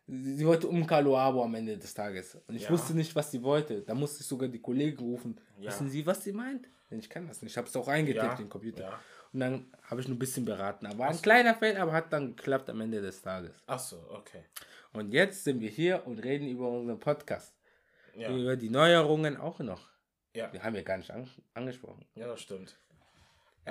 Sie 0.07 0.47
wollte 0.47 0.67
um 0.69 0.87
Kaluabo 0.87 1.45
am 1.45 1.55
Ende 1.55 1.77
des 1.77 1.93
Tages. 1.93 2.39
Und 2.47 2.57
ich 2.57 2.65
Ja. 2.65 2.71
wusste 2.71 2.95
nicht, 2.95 3.15
was 3.15 3.31
sie 3.31 3.43
wollte. 3.43 3.83
Da 3.83 3.95
musste 3.95 4.23
ich 4.23 4.27
sogar 4.27 4.49
die 4.49 4.61
Kollegen 4.61 4.99
rufen. 4.99 5.39
Ja. 5.59 5.69
Wissen 5.69 5.91
Sie, 5.91 6.05
was 6.07 6.25
sie 6.25 6.33
meint? 6.33 6.69
Ich 6.99 7.11
kann 7.11 7.27
das 7.29 7.43
nicht. 7.43 7.53
Ich 7.53 7.57
habe 7.59 7.67
es 7.69 7.77
auch 7.77 7.89
eingetippt 7.89 8.25
Ja. 8.25 8.33
in 8.33 8.39
den 8.39 8.49
Computer. 8.49 8.83
Ja. 8.83 9.01
Und 9.33 9.41
dann 9.41 9.73
habe 9.85 10.01
ich 10.01 10.09
nur 10.09 10.17
ein 10.17 10.19
bisschen 10.19 10.45
beraten. 10.45 10.87
Aber 10.87 11.07
Ach 11.07 11.11
ein 11.11 11.23
kleiner 11.23 11.55
Fehler, 11.55 11.81
aber 11.83 11.93
hat 11.93 12.13
dann 12.13 12.37
geklappt 12.37 12.69
am 12.71 12.81
Ende 12.81 13.01
des 13.01 13.23
Tages. 13.23 13.53
Ach 13.67 13.79
so, 13.79 14.05
okay. 14.11 14.45
Und 14.93 15.13
jetzt 15.13 15.45
sind 15.45 15.61
wir 15.61 15.71
hier 15.71 16.07
und 16.07 16.19
reden 16.23 16.47
über 16.49 16.69
unseren 16.69 17.01
Podcast. 17.01 17.55
Ja. 18.15 18.31
Über 18.31 18.57
die 18.57 18.69
Neuerungen 18.69 19.37
auch 19.39 19.59
noch. 19.61 19.89
Ja. 20.35 20.53
Wir 20.53 20.63
haben 20.63 20.75
ja 20.75 20.83
gar 20.83 20.99
nicht 20.99 21.11
an 21.11 21.29
angesprochen. 21.55 22.05
Ja, 22.15 22.27
das 22.27 22.41
stimmt. 22.43 22.77
Äh, 23.65 23.71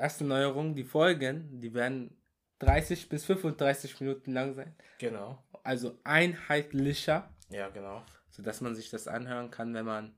Erste 0.00 0.24
Neuerung, 0.24 0.74
die 0.74 0.84
Folgen, 0.84 1.60
die 1.60 1.72
werden 1.72 2.16
30 2.58 3.08
bis 3.08 3.24
35 3.24 4.00
Minuten 4.00 4.32
lang 4.32 4.54
sein. 4.54 4.74
genau. 4.98 5.42
Also 5.62 5.98
einheitlicher, 6.04 7.28
Ja, 7.50 7.68
genau. 7.70 8.02
sodass 8.30 8.60
man 8.60 8.76
sich 8.76 8.88
das 8.90 9.08
anhören 9.08 9.50
kann, 9.50 9.74
wenn 9.74 9.84
man. 9.86 10.14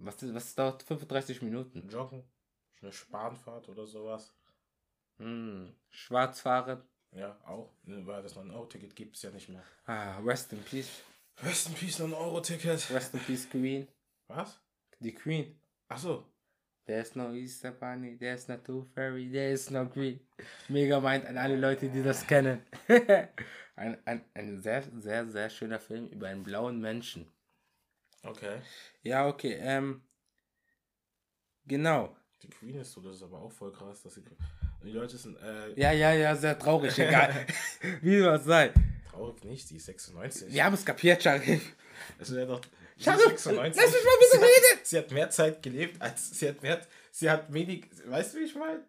Was, 0.00 0.16
was 0.34 0.54
dauert 0.54 0.82
35 0.82 1.42
Minuten? 1.42 1.88
Joggen. 1.88 2.24
Eine 2.80 2.92
Spanfahrt 2.92 3.68
oder 3.68 3.86
sowas. 3.86 4.34
Hm. 5.18 5.72
Schwarz 5.90 6.40
fahren. 6.40 6.82
Ja, 7.12 7.38
auch. 7.44 7.70
Ne, 7.84 8.04
Weil 8.06 8.22
das 8.22 8.34
noch 8.34 8.42
ein 8.42 8.50
Euro-Ticket 8.50 8.96
gibt 8.96 9.16
es 9.16 9.22
ja 9.22 9.30
nicht 9.30 9.48
mehr. 9.48 9.62
Ah, 9.86 10.18
rest 10.18 10.52
in 10.52 10.62
peace. 10.62 11.02
Rest 11.42 11.68
in 11.68 11.74
Peace, 11.74 11.98
noch 11.98 12.06
ein 12.06 12.14
Euro-Ticket. 12.14 12.90
Rest 12.90 13.14
in 13.14 13.20
peace, 13.20 13.48
Queen. 13.48 13.88
Was? 14.28 14.58
Die 15.00 15.14
Queen. 15.14 15.54
Achso. 15.88 16.24
There's 16.84 17.14
no 17.14 17.32
Easter 17.32 17.70
Bunny, 17.70 18.16
there's 18.18 18.48
no 18.48 18.56
Tooth 18.56 18.88
Fairy, 18.92 19.30
there's 19.30 19.70
no 19.70 19.86
Green. 19.86 20.18
Mega 20.68 20.98
meint 20.98 21.24
an 21.26 21.38
alle 21.38 21.56
Leute, 21.56 21.88
die 21.88 22.02
das 22.02 22.26
kennen. 22.26 22.60
ein, 23.76 23.98
ein, 24.04 24.24
ein 24.34 24.60
sehr, 24.60 24.82
sehr, 24.98 25.26
sehr 25.28 25.48
schöner 25.48 25.78
Film 25.78 26.08
über 26.08 26.26
einen 26.26 26.42
blauen 26.42 26.80
Menschen. 26.80 27.26
Okay. 28.22 28.60
Ja, 29.02 29.26
okay, 29.28 29.58
ähm. 29.60 30.02
Genau. 31.64 32.16
Die 32.42 32.48
Queen 32.50 32.76
ist 32.76 32.92
so, 32.92 33.00
das 33.00 33.16
ist 33.16 33.22
aber 33.22 33.40
auch 33.40 33.52
voll 33.52 33.72
krass, 33.72 34.02
dass 34.02 34.14
sie. 34.14 34.24
Die 34.82 34.90
Leute 34.90 35.16
sind, 35.16 35.36
äh, 35.36 35.72
Ja, 35.80 35.92
ja, 35.92 36.12
ja, 36.12 36.34
sehr 36.34 36.58
traurig, 36.58 36.98
egal. 36.98 37.46
Wie 38.02 38.18
soll 38.18 38.34
es 38.34 38.44
sein? 38.44 38.72
traurig 39.12 39.44
nicht, 39.44 39.70
die 39.70 39.76
ist 39.76 39.86
96. 39.86 40.52
Wir 40.52 40.64
haben 40.64 40.74
es 40.74 40.84
kapiert, 40.84 41.22
Sharif. 41.22 41.76
Das 42.18 42.34
wäre 42.34 42.46
doch. 42.46 42.60
ist 42.96 43.76
lass 43.76 43.92
mich 43.92 44.04
mal 44.04 44.18
bitte 44.18 44.30
sie 44.32 44.38
reden. 44.38 44.80
Sie 44.84 44.98
hat 44.98 45.10
mehr 45.10 45.30
Zeit 45.30 45.62
gelebt, 45.62 46.00
als 46.00 46.38
sie 46.38 46.48
hat 46.48 46.62
mehr. 46.62 46.86
Sie 47.10 47.30
hat 47.30 47.52
wenig. 47.52 47.88
Weißt 48.06 48.34
du, 48.34 48.38
wie 48.38 48.44
ich 48.44 48.54
meine? 48.54 48.84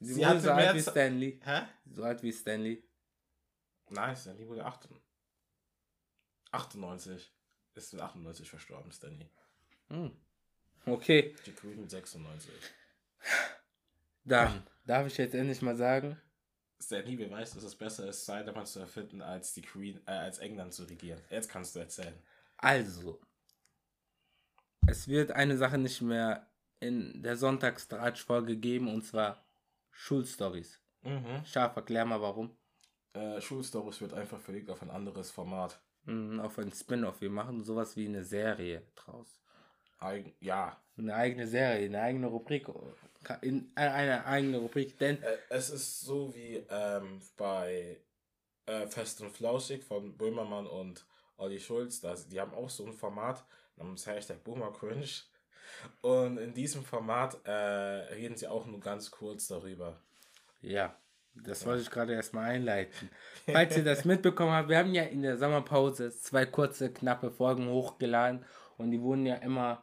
Sie, 0.00 0.14
Sie 0.14 0.20
wurde 0.20 0.28
hatte 0.28 0.40
so 0.40 0.50
alt 0.50 0.74
wie 0.74 0.82
Stanley. 0.82 1.40
Hä? 1.44 1.60
So 1.92 2.02
alt 2.02 2.22
wie 2.22 2.32
Stanley. 2.32 2.82
Nein, 3.90 4.16
Stanley 4.16 4.48
wurde 4.48 4.64
98. 4.64 5.06
98. 6.52 7.32
Ist 7.74 7.92
mit 7.92 8.02
98 8.02 8.48
verstorben, 8.48 8.90
Stanley. 8.92 9.28
Hm. 9.88 10.12
Okay, 10.86 11.34
Die 11.46 11.52
Queen 11.52 11.80
mit 11.80 11.90
96. 11.90 12.50
dann 14.24 14.66
darf 14.86 15.06
ich 15.06 15.16
jetzt 15.18 15.34
endlich 15.34 15.62
mal 15.62 15.76
sagen. 15.76 16.20
Stanley 16.82 17.16
beweist, 17.16 17.56
dass 17.56 17.62
es 17.62 17.76
besser 17.76 18.08
ist, 18.08 18.24
Cyberman 18.24 18.66
zu 18.66 18.80
erfinden, 18.80 19.20
als 19.20 19.52
die 19.52 19.62
Queen, 19.62 20.00
äh, 20.06 20.12
als 20.12 20.38
England 20.38 20.72
zu 20.72 20.84
regieren. 20.84 21.20
Jetzt 21.28 21.48
kannst 21.50 21.74
du 21.76 21.80
erzählen. 21.80 22.18
Also, 22.56 23.20
es 24.86 25.06
wird 25.06 25.30
eine 25.32 25.56
Sache 25.56 25.78
nicht 25.78 26.00
mehr 26.00 26.50
in 26.80 27.22
der 27.22 27.36
Sonntagstratsch-Folge 27.36 28.56
geben, 28.56 28.88
und 28.92 29.02
zwar 29.02 29.44
Schulstories. 29.90 30.80
Mhm. 31.02 31.44
Scharf, 31.44 31.76
erklär 31.76 32.04
mal 32.06 32.20
warum. 32.20 32.56
Äh, 33.12 33.40
Schulstories 33.40 34.00
wird 34.00 34.14
einfach 34.14 34.40
verlegt 34.40 34.70
auf 34.70 34.82
ein 34.82 34.90
anderes 34.90 35.30
Format. 35.30 35.80
Mhm, 36.04 36.40
auf 36.40 36.58
ein 36.58 36.72
Spin-off. 36.72 37.20
Wir 37.20 37.30
machen 37.30 37.64
sowas 37.64 37.96
wie 37.96 38.06
eine 38.06 38.24
Serie 38.24 38.82
draus. 38.94 39.40
Eigen 39.98 40.34
ja. 40.40 40.80
Eine 40.96 41.14
eigene 41.14 41.46
Serie, 41.46 41.86
eine 41.86 42.00
eigene 42.00 42.26
Rubrik. 42.26 42.68
In 43.42 43.72
äh, 43.74 43.80
eine 43.80 44.26
eigene 44.26 44.58
Rubrik, 44.58 44.98
denn 44.98 45.22
Äh, 45.22 45.36
es 45.50 45.70
ist 45.70 46.00
so 46.00 46.34
wie 46.34 46.64
ähm, 46.68 47.20
bei 47.36 48.00
äh, 48.66 48.86
Fest 48.86 49.20
und 49.20 49.30
Flauschig 49.30 49.84
von 49.84 50.16
Böhmermann 50.16 50.66
und 50.66 51.06
Olli 51.36 51.60
Schulz. 51.60 52.00
Das, 52.00 52.28
die 52.28 52.40
haben 52.40 52.54
auch 52.54 52.70
so 52.70 52.86
ein 52.86 52.92
Format 52.92 53.44
namens 53.76 54.06
Hashtag 54.06 54.42
Boomer 54.44 54.72
Cringe. 54.72 55.08
Und 56.02 56.38
in 56.38 56.52
diesem 56.52 56.84
Format 56.84 57.38
äh, 57.46 57.50
reden 57.50 58.36
sie 58.36 58.48
auch 58.48 58.66
nur 58.66 58.80
ganz 58.80 59.10
kurz 59.10 59.48
darüber. 59.48 60.02
Ja, 60.60 60.94
das 61.34 61.64
wollte 61.66 61.82
ich 61.82 61.90
gerade 61.90 62.14
erstmal 62.14 62.50
einleiten. 62.50 63.10
Falls 63.46 63.76
ihr 63.76 63.84
das 63.84 64.04
mitbekommen 64.04 64.52
habt, 64.52 64.68
wir 64.68 64.78
haben 64.78 64.94
ja 64.94 65.04
in 65.04 65.22
der 65.22 65.38
Sommerpause 65.38 66.10
zwei 66.10 66.46
kurze, 66.46 66.92
knappe 66.92 67.30
Folgen 67.30 67.68
hochgeladen 67.68 68.44
und 68.76 68.90
die 68.90 69.00
wurden 69.00 69.26
ja 69.26 69.36
immer 69.36 69.82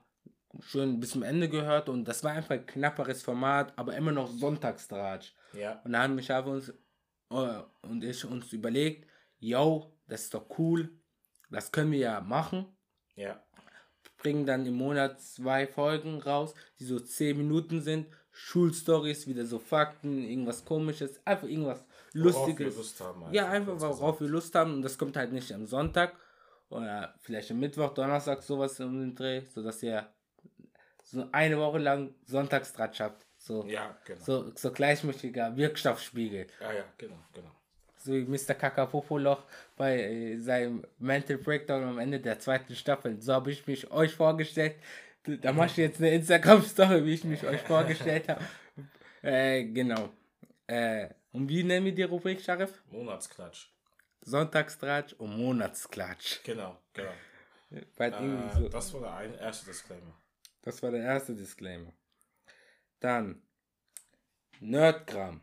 schön 0.60 1.00
bis 1.00 1.12
zum 1.12 1.24
Ende 1.24 1.50
gehört 1.50 1.90
und 1.90 2.06
das 2.06 2.24
war 2.24 2.32
einfach 2.32 2.52
ein 2.52 2.66
knapperes 2.66 3.22
Format, 3.22 3.74
aber 3.78 3.96
immer 3.96 4.12
noch 4.12 4.30
Sonntagstratsch. 4.30 5.34
Ja. 5.54 5.82
Und 5.84 5.94
da 5.94 6.04
haben 6.04 6.16
mich 6.16 6.32
einfach 6.32 6.52
uns 6.52 6.74
äh, 7.32 7.62
und 7.82 8.04
ich 8.04 8.26
uns 8.26 8.52
überlegt, 8.54 9.08
yo, 9.40 9.94
das 10.08 10.24
ist 10.24 10.34
doch 10.34 10.48
cool, 10.58 10.90
das 11.50 11.72
können 11.72 11.92
wir 11.92 12.00
ja 12.00 12.22
machen. 12.22 12.66
Ja. 13.16 13.44
Bringen 14.18 14.46
dann 14.46 14.66
im 14.66 14.76
Monat 14.76 15.22
zwei 15.22 15.68
Folgen 15.68 16.20
raus, 16.20 16.56
die 16.80 16.86
so 16.86 17.00
10 17.00 17.38
Minuten 17.38 17.82
sind. 17.82 18.08
Schulstories, 18.38 19.26
wieder 19.28 19.46
so 19.46 19.58
Fakten, 19.58 20.24
irgendwas 20.24 20.64
komisches, 20.64 21.20
einfach 21.26 21.48
irgendwas 21.48 21.84
Lustiges. 22.14 22.76
Lust 22.78 23.02
haben, 23.02 23.24
ja, 23.34 23.50
einfach 23.50 23.80
worauf 23.80 24.22
wir 24.22 24.28
Lust 24.28 24.54
haben 24.54 24.76
und 24.76 24.82
das 24.84 24.98
kommt 24.98 25.18
halt 25.18 25.34
nicht 25.34 25.52
am 25.52 25.66
Sonntag 25.66 26.14
oder 26.70 27.16
vielleicht 27.20 27.50
am 27.50 27.60
Mittwoch, 27.60 27.94
Donnerstag 27.96 28.44
sowas 28.44 28.80
um 28.80 29.00
den 29.00 29.16
Dreh, 29.16 29.42
sodass 29.54 29.82
ihr 29.82 30.08
so 31.04 31.28
eine 31.32 31.58
Woche 31.58 31.80
lang 31.80 32.14
Sonntagstratsch 32.26 33.00
habt. 33.00 33.26
So, 33.38 33.66
Ja, 33.66 33.98
genau. 34.06 34.22
so, 34.24 34.52
so 34.56 34.72
gleichmäßiger 34.72 35.56
Wirkstoffspiegel. 35.56 36.48
Ja, 36.62 36.74
ja, 36.74 36.84
genau, 36.98 37.18
genau. 37.34 37.52
So 37.98 38.14
wie 38.14 38.26
Mr. 38.26 38.54
Kakapopoloch 38.54 39.44
bei 39.76 40.00
äh, 40.04 40.38
seinem 40.38 40.86
Mental 41.00 41.38
Breakdown 41.38 41.84
am 41.84 41.98
Ende 41.98 42.20
der 42.20 42.40
zweiten 42.40 42.76
Staffel. 42.76 43.20
So 43.20 43.34
habe 43.34 43.52
ich 43.52 43.66
mich 43.66 43.90
euch 43.92 44.14
vorgestellt. 44.14 44.76
Da 45.42 45.52
mache 45.52 45.68
ich 45.68 45.78
jetzt 45.78 46.00
eine 46.00 46.12
Instagram-Story, 46.12 47.04
wie 47.06 47.14
ich 47.14 47.24
mich 47.24 47.44
euch 47.46 47.62
vorgestellt 47.62 48.30
habe. 48.30 48.44
Äh, 49.22 49.66
genau. 49.66 50.10
Äh, 50.68 51.10
und 51.32 51.50
wie 51.50 51.64
nennen 51.64 51.86
wir 51.86 51.94
die 51.94 52.04
Rubrik, 52.04 52.40
Sharif? 52.42 52.84
Monatsklatsch. 52.92 53.68
Sonntagstratsch 54.22 55.14
und 55.14 55.38
Monatsklatsch. 55.38 56.44
Genau, 56.44 56.78
genau. 56.94 57.12
Äh, 57.70 58.52
so, 58.56 58.70
das 58.70 58.94
war 58.94 59.02
der 59.02 59.14
ein, 59.16 59.34
erste 59.36 59.66
Disclaimer. 59.66 60.14
das 60.62 60.82
war 60.82 60.92
der 60.92 61.04
erste 61.04 61.36
Disclaimer. 61.36 61.92
Dann 63.00 63.42
Nerdgram. 64.60 65.42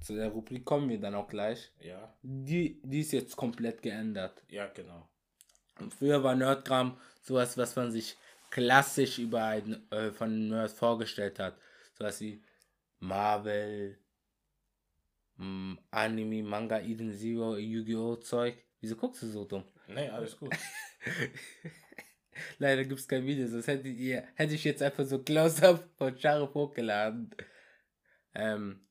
Zu 0.00 0.14
der 0.14 0.28
Rubrik 0.28 0.64
kommen 0.64 0.88
wir 0.88 1.00
dann 1.00 1.14
auch 1.14 1.28
gleich. 1.28 1.72
Ja, 1.80 2.14
Die, 2.22 2.80
die 2.84 3.00
ist 3.00 3.12
jetzt 3.12 3.36
komplett 3.36 3.82
geändert. 3.82 4.42
ja, 4.48 4.66
genau. 4.68 5.08
Und 5.80 5.92
früher 5.94 6.22
war 6.24 6.34
Nerdgram 6.34 6.98
sowas, 7.22 7.56
was 7.56 7.76
man 7.76 7.92
sich 7.92 8.16
klassisch 8.50 9.18
über 9.18 9.44
einen 9.44 9.90
äh, 9.90 10.10
von 10.10 10.48
Nerds 10.48 10.74
vorgestellt 10.74 11.38
hat. 11.38 11.58
Sowas 11.92 12.20
wie 12.20 12.42
Marvel, 13.00 13.98
mh, 15.36 15.78
Anime, 15.90 16.42
Manga, 16.42 16.80
Eden 16.80 17.12
Zero, 17.12 17.56
Yu-Gi-Oh! 17.56 18.16
Zeug. 18.16 18.56
Wieso 18.80 18.96
guckst 18.96 19.22
du 19.22 19.26
so 19.26 19.44
dumm? 19.44 19.64
Nee, 19.88 20.08
alles 20.08 20.36
gut. 20.36 20.54
Leider 22.58 22.84
gibt 22.84 23.00
es 23.00 23.08
kein 23.08 23.26
Video, 23.26 23.48
sonst 23.48 23.66
hättet 23.66 23.96
ihr, 23.96 24.24
hätte 24.34 24.54
ich 24.54 24.64
jetzt 24.64 24.82
einfach 24.82 25.04
so 25.04 25.22
Close-Up 25.22 25.88
von 25.96 26.16
Sharif 26.16 26.54
hochgeladen. 26.54 27.30
Ähm, 28.34 28.86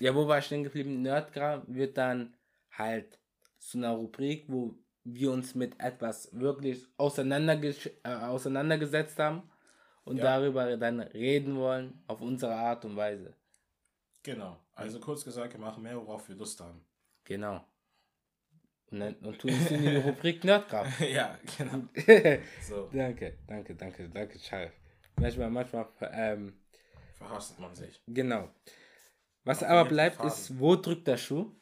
ja, 0.00 0.14
wo 0.14 0.26
war 0.26 0.38
ich 0.38 0.48
denn 0.48 0.64
geblieben? 0.64 1.02
Nerdgram 1.02 1.64
wird 1.68 1.96
dann 1.96 2.36
halt 2.72 3.18
zu 3.58 3.78
einer 3.78 3.92
Rubrik, 3.92 4.44
wo 4.48 4.78
wir 5.04 5.32
uns 5.32 5.54
mit 5.54 5.80
etwas 5.80 6.28
wirklich 6.32 6.86
auseinanderges 6.96 7.86
äh, 8.04 8.08
auseinandergesetzt 8.08 9.18
haben 9.18 9.50
und 10.04 10.18
Ja. 10.18 10.24
darüber 10.24 10.76
dann 10.76 11.00
reden 11.00 11.56
wollen 11.56 12.02
auf 12.06 12.20
unsere 12.20 12.54
Art 12.54 12.84
und 12.84 12.96
Weise. 12.96 13.34
Genau. 14.22 14.58
Also 14.74 15.00
kurz 15.00 15.24
gesagt, 15.24 15.52
wir 15.54 15.60
machen 15.60 15.82
mehr, 15.82 15.96
worauf 15.96 16.28
wir 16.28 16.36
Lust 16.36 16.60
haben. 16.60 16.84
Genau. 17.24 17.64
Und, 18.90 19.00
dann, 19.00 19.14
und 19.16 19.38
tun 19.38 19.50
es 19.50 19.70
in 19.70 19.82
die 19.82 19.96
Rubrik 19.96 20.42
Nerdgram. 20.44 20.86
ja, 21.12 21.38
genau. 21.56 21.84
So, 22.60 22.88
danke, 22.92 23.38
danke, 23.46 23.74
danke, 23.76 24.08
danke, 24.08 24.38
Sharif. 24.38 24.72
Manchmal, 25.16 25.50
manchmal, 25.50 25.86
ähm, 26.12 26.58
verhasst 27.14 27.58
man 27.60 27.74
sich. 27.74 28.00
Genau. 28.06 28.50
Was 29.44 29.62
aber 29.62 29.88
bleibt, 29.88 30.22
ist, 30.24 30.58
wo 30.58 30.76
drückt 30.76 31.06
der 31.06 31.16
Schuh? 31.16 31.52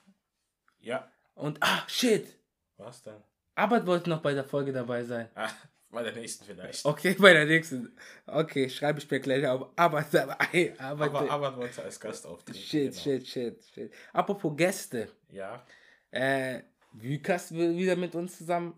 Ja, 0.80 1.10
Und, 1.34 1.58
ah, 1.60 1.84
shit! 1.86 2.34
was 2.76 3.02
denn? 3.02 3.22
Albert 3.58 3.86
wollte 3.86 4.10
noch 4.10 4.22
bei 4.22 4.34
der 4.34 4.44
Folge 4.44 4.72
dabei 4.72 5.02
sein. 5.04 5.28
Ah, 5.34 5.48
bei 5.90 6.02
der 6.02 6.14
nächsten 6.14 6.44
vielleicht. 6.44 6.84
Okay, 6.84 7.14
bei 7.18 7.32
der 7.32 7.44
nächsten. 7.46 7.96
Okay, 8.26 8.68
schreibe 8.70 8.98
ich 9.00 9.10
mir 9.10 9.20
gleich 9.20 9.46
auf. 9.46 9.68
Albert 9.76 10.12
dabei. 10.14 10.74
Albert, 10.78 11.08
Aber 11.14 11.30
Arbeit 11.30 11.56
wollte 11.56 11.82
als 11.82 11.98
Gast 11.98 12.26
auftreten. 12.26 12.58
shit, 12.58 12.90
genau. 12.92 13.02
shit, 13.02 13.26
shit, 13.26 13.64
shit. 13.74 13.92
Apropos 14.12 14.56
Gäste. 14.56 15.08
Ja, 15.30 15.64
Äh, 16.10 16.62
Lukas 17.02 17.52
will 17.52 17.76
wieder 17.76 17.96
mit 17.96 18.14
uns 18.14 18.38
zusammen 18.38 18.74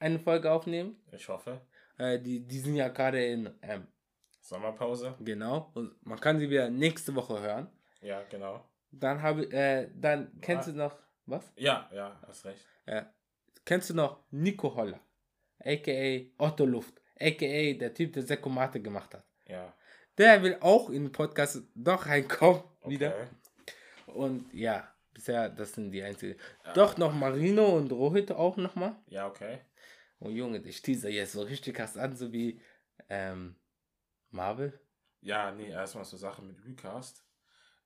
eine 0.00 0.18
Folge 0.18 0.50
aufnehmen. 0.50 0.96
ich 1.12 1.28
hoffe. 1.28 1.60
Äh, 1.96 2.18
die, 2.20 2.40
die 2.46 2.58
sind 2.58 2.74
ja 2.76 2.88
gerade 2.88 3.24
in, 3.24 3.50
ähm, 3.62 3.86
Sommerpause. 4.40 5.14
genau. 5.20 5.70
Und 5.74 5.94
man 6.04 6.20
kann 6.20 6.38
sie 6.38 6.50
wieder 6.50 6.68
nächste 6.68 7.14
Woche 7.14 7.40
hören. 7.40 7.68
Ja, 8.02 8.22
genau. 8.30 8.68
Dann 8.90 9.22
habe 9.22 9.50
äh, 9.52 9.88
dann 9.94 10.38
kennst 10.42 10.68
Ah. 10.68 10.72
du 10.72 10.78
noch, 10.78 10.98
was? 11.26 11.50
Ja, 11.56 11.88
ja, 11.94 12.20
hast 12.26 12.44
recht. 12.44 12.60
Äh, 12.86 13.04
kennst 13.64 13.90
du 13.90 13.94
noch 13.94 14.20
Nico 14.30 14.74
Holler? 14.74 15.00
A.k.a. 15.60 16.42
Otto 16.42 16.64
Luft. 16.64 17.00
a.k.a. 17.18 17.78
der 17.78 17.94
Typ, 17.94 18.12
der 18.12 18.22
Sekomate 18.22 18.80
gemacht 18.80 19.14
hat. 19.14 19.24
Ja. 19.46 19.74
Der 20.18 20.42
will 20.42 20.56
auch 20.60 20.90
in 20.90 21.04
den 21.04 21.12
Podcast 21.12 21.62
doch 21.74 22.06
reinkommen 22.06 22.62
Okay. 22.80 22.90
wieder. 22.90 23.28
Und 24.06 24.52
ja, 24.52 24.92
bisher, 25.12 25.48
das 25.48 25.72
sind 25.72 25.90
die 25.90 26.02
einzigen. 26.02 26.38
Doch 26.74 26.98
noch 26.98 27.12
Marino 27.14 27.76
und 27.76 27.90
Rohit 27.90 28.30
auch 28.30 28.56
nochmal. 28.56 28.96
Ja, 29.06 29.26
okay. 29.26 29.60
Oh 30.20 30.28
Junge, 30.28 30.58
ich 30.58 30.82
teaser 30.82 31.08
jetzt 31.08 31.32
so 31.32 31.42
richtig 31.42 31.74
krass 31.76 31.96
an, 31.96 32.14
so 32.14 32.32
wie 32.32 32.60
ähm, 33.08 33.56
Marvel. 34.30 34.78
Ja, 35.22 35.50
nee, 35.52 35.70
erstmal 35.70 36.04
so 36.04 36.16
Sache 36.18 36.42
mit 36.42 36.62
Recast. 36.66 37.24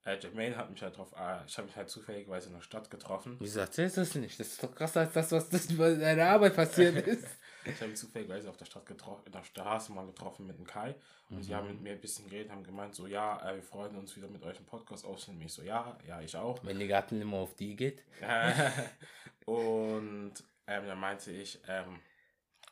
Äh, 0.05 0.19
Jermaine 0.19 0.57
hat 0.57 0.71
mich 0.71 0.83
halt 0.83 0.97
drauf, 0.97 1.12
äh, 1.19 1.45
ich 1.47 1.57
habe 1.59 1.67
mich 1.67 1.76
halt 1.76 1.90
zufälligerweise 1.90 2.49
in 2.49 2.55
der 2.55 2.62
Stadt 2.62 2.90
getroffen. 2.90 3.37
Wieso 3.40 3.61
erzählst 3.61 3.97
du 3.97 4.00
das 4.00 4.14
nicht? 4.14 4.38
Das 4.38 4.49
ist 4.49 4.62
doch 4.62 4.75
krasser 4.75 5.00
als 5.00 5.12
das, 5.12 5.33
was 5.33 5.49
das 5.49 5.76
bei 5.76 5.95
deiner 5.95 6.26
Arbeit 6.26 6.57
passiert 6.57 6.97
ist. 7.07 7.26
Ich 7.64 7.76
habe 7.76 7.88
mich 7.88 7.99
zufälligerweise 7.99 8.49
auf 8.49 8.57
der 8.57 8.64
Stadt 8.64 8.87
getroffen, 8.87 9.23
in 9.26 9.33
der 9.33 9.45
Straße 9.45 9.93
mal 9.93 10.07
getroffen 10.07 10.47
mit 10.47 10.57
dem 10.57 10.67
Kai. 10.67 10.95
Und 11.28 11.47
die 11.47 11.55
haben 11.55 11.69
mit 11.69 11.83
mir 11.83 11.93
ein 11.93 12.00
bisschen 12.00 12.28
geredet, 12.31 12.50
haben 12.50 12.64
gemeint, 12.64 12.95
so, 12.95 13.07
ja, 13.07 13.38
äh, 13.47 13.57
wir 13.57 13.62
freuen 13.62 13.97
uns 13.97 14.17
wieder 14.17 14.28
mit 14.28 14.43
euch 14.43 14.57
einen 14.57 14.67
Podcast 14.67 15.05
aufzunehmen. 15.05 15.45
Ich 15.45 15.52
so, 15.52 15.62
ja, 15.62 15.99
ja, 16.07 16.21
ich 16.23 16.35
auch. 16.37 16.64
Wenn 16.64 16.78
die 16.78 16.88
Garten 16.88 17.21
immer 17.21 17.38
auf 17.38 17.55
die 17.55 17.76
geht. 17.76 18.02
und 19.45 20.33
ähm, 20.67 20.87
dann 20.87 20.99
meinte 20.99 21.31
ich, 21.33 21.61
ähm, 21.69 22.00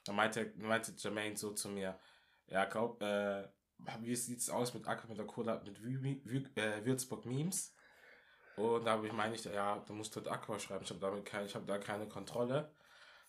dann 0.04 0.16
meinte, 0.16 0.52
meinte 0.56 0.92
Jermaine 0.96 1.36
so 1.36 1.52
zu 1.52 1.68
mir, 1.68 1.98
ja, 2.46 2.64
glaub, 2.64 3.02
äh, 3.02 3.44
wie 4.00 4.16
sieht's 4.16 4.50
aus 4.50 4.74
mit 4.74 4.86
Aqua 4.86 5.08
mit 5.08 5.18
der 5.18 5.26
Cola 5.26 5.62
mit 5.64 5.82
Wü 5.82 6.18
Wü 6.24 6.44
äh, 6.56 6.84
Würzburg 6.84 7.24
Memes? 7.26 7.74
Und 8.56 8.84
da 8.86 8.92
habe 8.92 9.06
ich 9.06 9.12
meine 9.12 9.34
ich, 9.34 9.44
ja, 9.44 9.82
du 9.86 9.92
musst 9.92 10.16
dort 10.16 10.28
Aqua 10.28 10.58
schreiben. 10.58 10.84
Ich 10.84 10.90
habe 10.90 11.00
damit 11.00 11.24
kein, 11.24 11.44
ich 11.46 11.54
habe 11.54 11.66
da 11.66 11.78
keine 11.78 12.08
Kontrolle. 12.08 12.70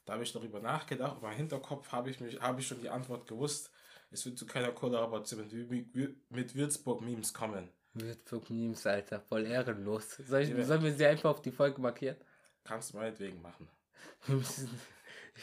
Da 0.05 0.13
habe 0.13 0.23
ich 0.23 0.31
darüber 0.31 0.61
nachgedacht. 0.61 1.21
Und 1.21 1.29
im 1.29 1.35
Hinterkopf 1.35 1.91
habe 1.91 2.09
ich 2.09 2.21
mich, 2.21 2.39
habe 2.39 2.61
ich 2.61 2.67
schon 2.67 2.79
die 2.79 2.89
Antwort 2.89 3.27
gewusst. 3.27 3.71
Es 4.09 4.25
wird 4.25 4.37
zu 4.37 4.45
keiner 4.45 4.71
Kollaboration 4.71 5.41
mit, 5.41 5.51
Wü 5.51 6.15
mit 6.29 6.55
Würzburg 6.55 7.01
Memes 7.01 7.33
kommen. 7.33 7.69
Würzburg 7.93 8.49
Memes, 8.49 8.87
Alter, 8.87 9.19
voll 9.19 9.45
ehrenlos. 9.45 10.15
Soll 10.15 10.43
ich, 10.43 10.49
Ja. 10.49 10.63
Sollen 10.63 10.83
wir 10.83 10.93
sie 10.93 11.05
einfach 11.05 11.31
auf 11.31 11.41
die 11.41 11.51
Folge 11.51 11.81
markieren? 11.81 12.15
Kannst 12.63 12.93
du 12.93 12.97
meinetwegen 12.97 13.41
machen. 13.41 13.67
Wir 14.25 14.35
müssen. 14.35 14.69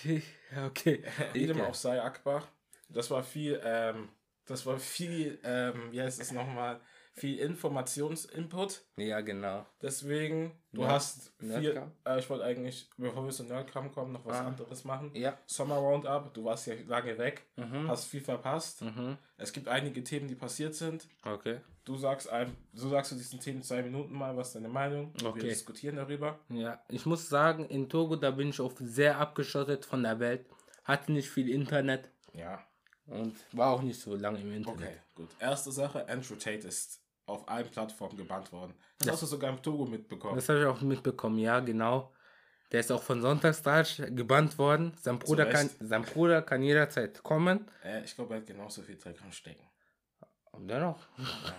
ja, 0.55 0.67
okay. 0.67 1.05
Wie 1.35 1.47
dem 1.47 1.61
auch 1.61 1.75
sei, 1.75 2.01
Akbar. 2.03 2.49
Das 2.89 3.11
war 3.11 3.23
viel, 3.23 3.61
ähm, 3.63 4.09
das 4.47 4.67
war 4.67 4.79
viel, 4.79 5.39
ähm, 5.45 5.91
wie 5.93 6.01
heißt 6.03 6.21
es 6.21 6.33
nochmal, 6.33 6.81
viel 7.17 7.39
Informationsinput. 7.39 8.83
Ja, 8.97 9.21
genau. 9.21 9.65
Deswegen, 9.81 10.53
du 10.73 10.81
Nerd- 10.83 10.91
hast 10.93 11.33
viel, 11.39 11.83
äh, 12.05 12.19
ich 12.19 12.29
wollte 12.29 12.45
eigentlich, 12.45 12.89
bevor 12.97 13.25
wir 13.25 13.31
zu 13.31 13.45
Nerdcam 13.45 13.93
kommen, 13.93 14.13
noch 14.13 14.25
was 14.27 14.37
Ah. 14.39 14.47
anderes 14.49 14.85
machen. 14.85 15.11
Ja. 15.15 15.39
Sommer 15.47 15.77
Roundup, 15.77 16.35
du 16.35 16.45
warst 16.45 16.67
ja 16.67 16.75
lange 16.87 17.17
weg, 17.19 17.45
Mhm. 17.57 17.89
hast 17.89 18.07
viel 18.07 18.21
verpasst. 18.21 18.83
Mhm. 18.83 19.17
Es 19.37 19.53
gibt 19.53 19.69
einige 19.69 20.03
Themen, 20.03 20.27
die 20.29 20.35
passiert 20.35 20.75
sind. 20.75 21.07
Okay. 21.25 21.61
Du 21.85 21.97
sagst 21.97 22.29
ein, 22.31 22.57
so 22.73 22.89
sagst 22.89 23.13
du 23.13 23.17
diesen 23.17 23.41
Themen 23.41 23.63
zwei 23.63 23.83
Minuten 23.83 24.15
mal, 24.15 24.37
was 24.37 24.49
ist 24.49 24.57
deine 24.57 24.69
Meinung? 24.71 25.13
Okay. 25.23 25.43
Wir 25.43 25.51
diskutieren 25.51 25.97
darüber. 25.97 26.39
Ja, 26.49 26.83
ich 26.89 27.05
muss 27.07 27.29
sagen, 27.29 27.67
in 27.67 27.89
Togo, 27.89 28.17
da 28.17 28.31
bin 28.33 28.49
ich 28.49 28.61
auch 28.61 28.73
sehr 28.81 29.19
abgeschottet 29.19 29.85
von 29.85 30.03
der 30.03 30.19
Welt. 30.19 30.47
Hatte 30.85 31.13
nicht 31.13 31.31
viel 31.31 31.49
Internet 31.49 32.11
Ja. 32.33 32.61
Und 33.07 33.37
war 33.53 33.71
auch 33.73 33.83
nicht 33.83 34.01
so 34.01 34.15
lange 34.17 34.41
im 34.41 34.53
Internet. 34.53 34.81
Okay, 34.81 34.97
gut. 35.15 35.29
Erste 35.39 35.73
Sache, 35.73 36.09
Andrew 36.09 36.35
Tate 36.37 36.67
ist 36.69 37.01
auf 37.27 37.49
allen 37.49 37.71
Plattformen 37.71 38.17
gebannt 38.17 38.53
worden. 38.53 38.75
Das 38.99 39.13
hast 39.13 39.23
du 39.23 39.27
sogar 39.27 39.51
im 39.51 39.63
Togo 39.63 39.85
mitbekommen. 39.87 40.37
Das 40.37 40.49
habe 40.49 40.61
ich 40.61 40.67
auch 40.67 40.81
mitbekommen, 40.81 41.39
ja, 41.39 41.61
genau. 41.61 42.13
Der 42.73 42.81
ist 42.81 42.91
auch 42.91 43.03
von 43.03 43.21
Sonntagsstratsch 43.23 44.03
gebannt 44.11 44.59
worden. 44.59 44.93
Sein 45.01 45.19
Bruder, 45.19 45.47
kann, 45.47 45.71
sein 45.81 46.03
Bruder 46.03 46.43
kann 46.43 46.63
jederzeit 46.63 47.23
kommen. 47.23 47.71
Äh, 47.85 48.03
ich 48.05 48.15
glaube, 48.15 48.35
er 48.35 48.41
hat 48.41 48.47
genauso 48.47 48.83
viel 48.83 48.97
Dreck 48.97 49.21
am 49.23 49.31
Stecken. 49.33 49.65
Und 50.53 50.69
dennoch, 50.69 50.99
Ja. 51.19 51.55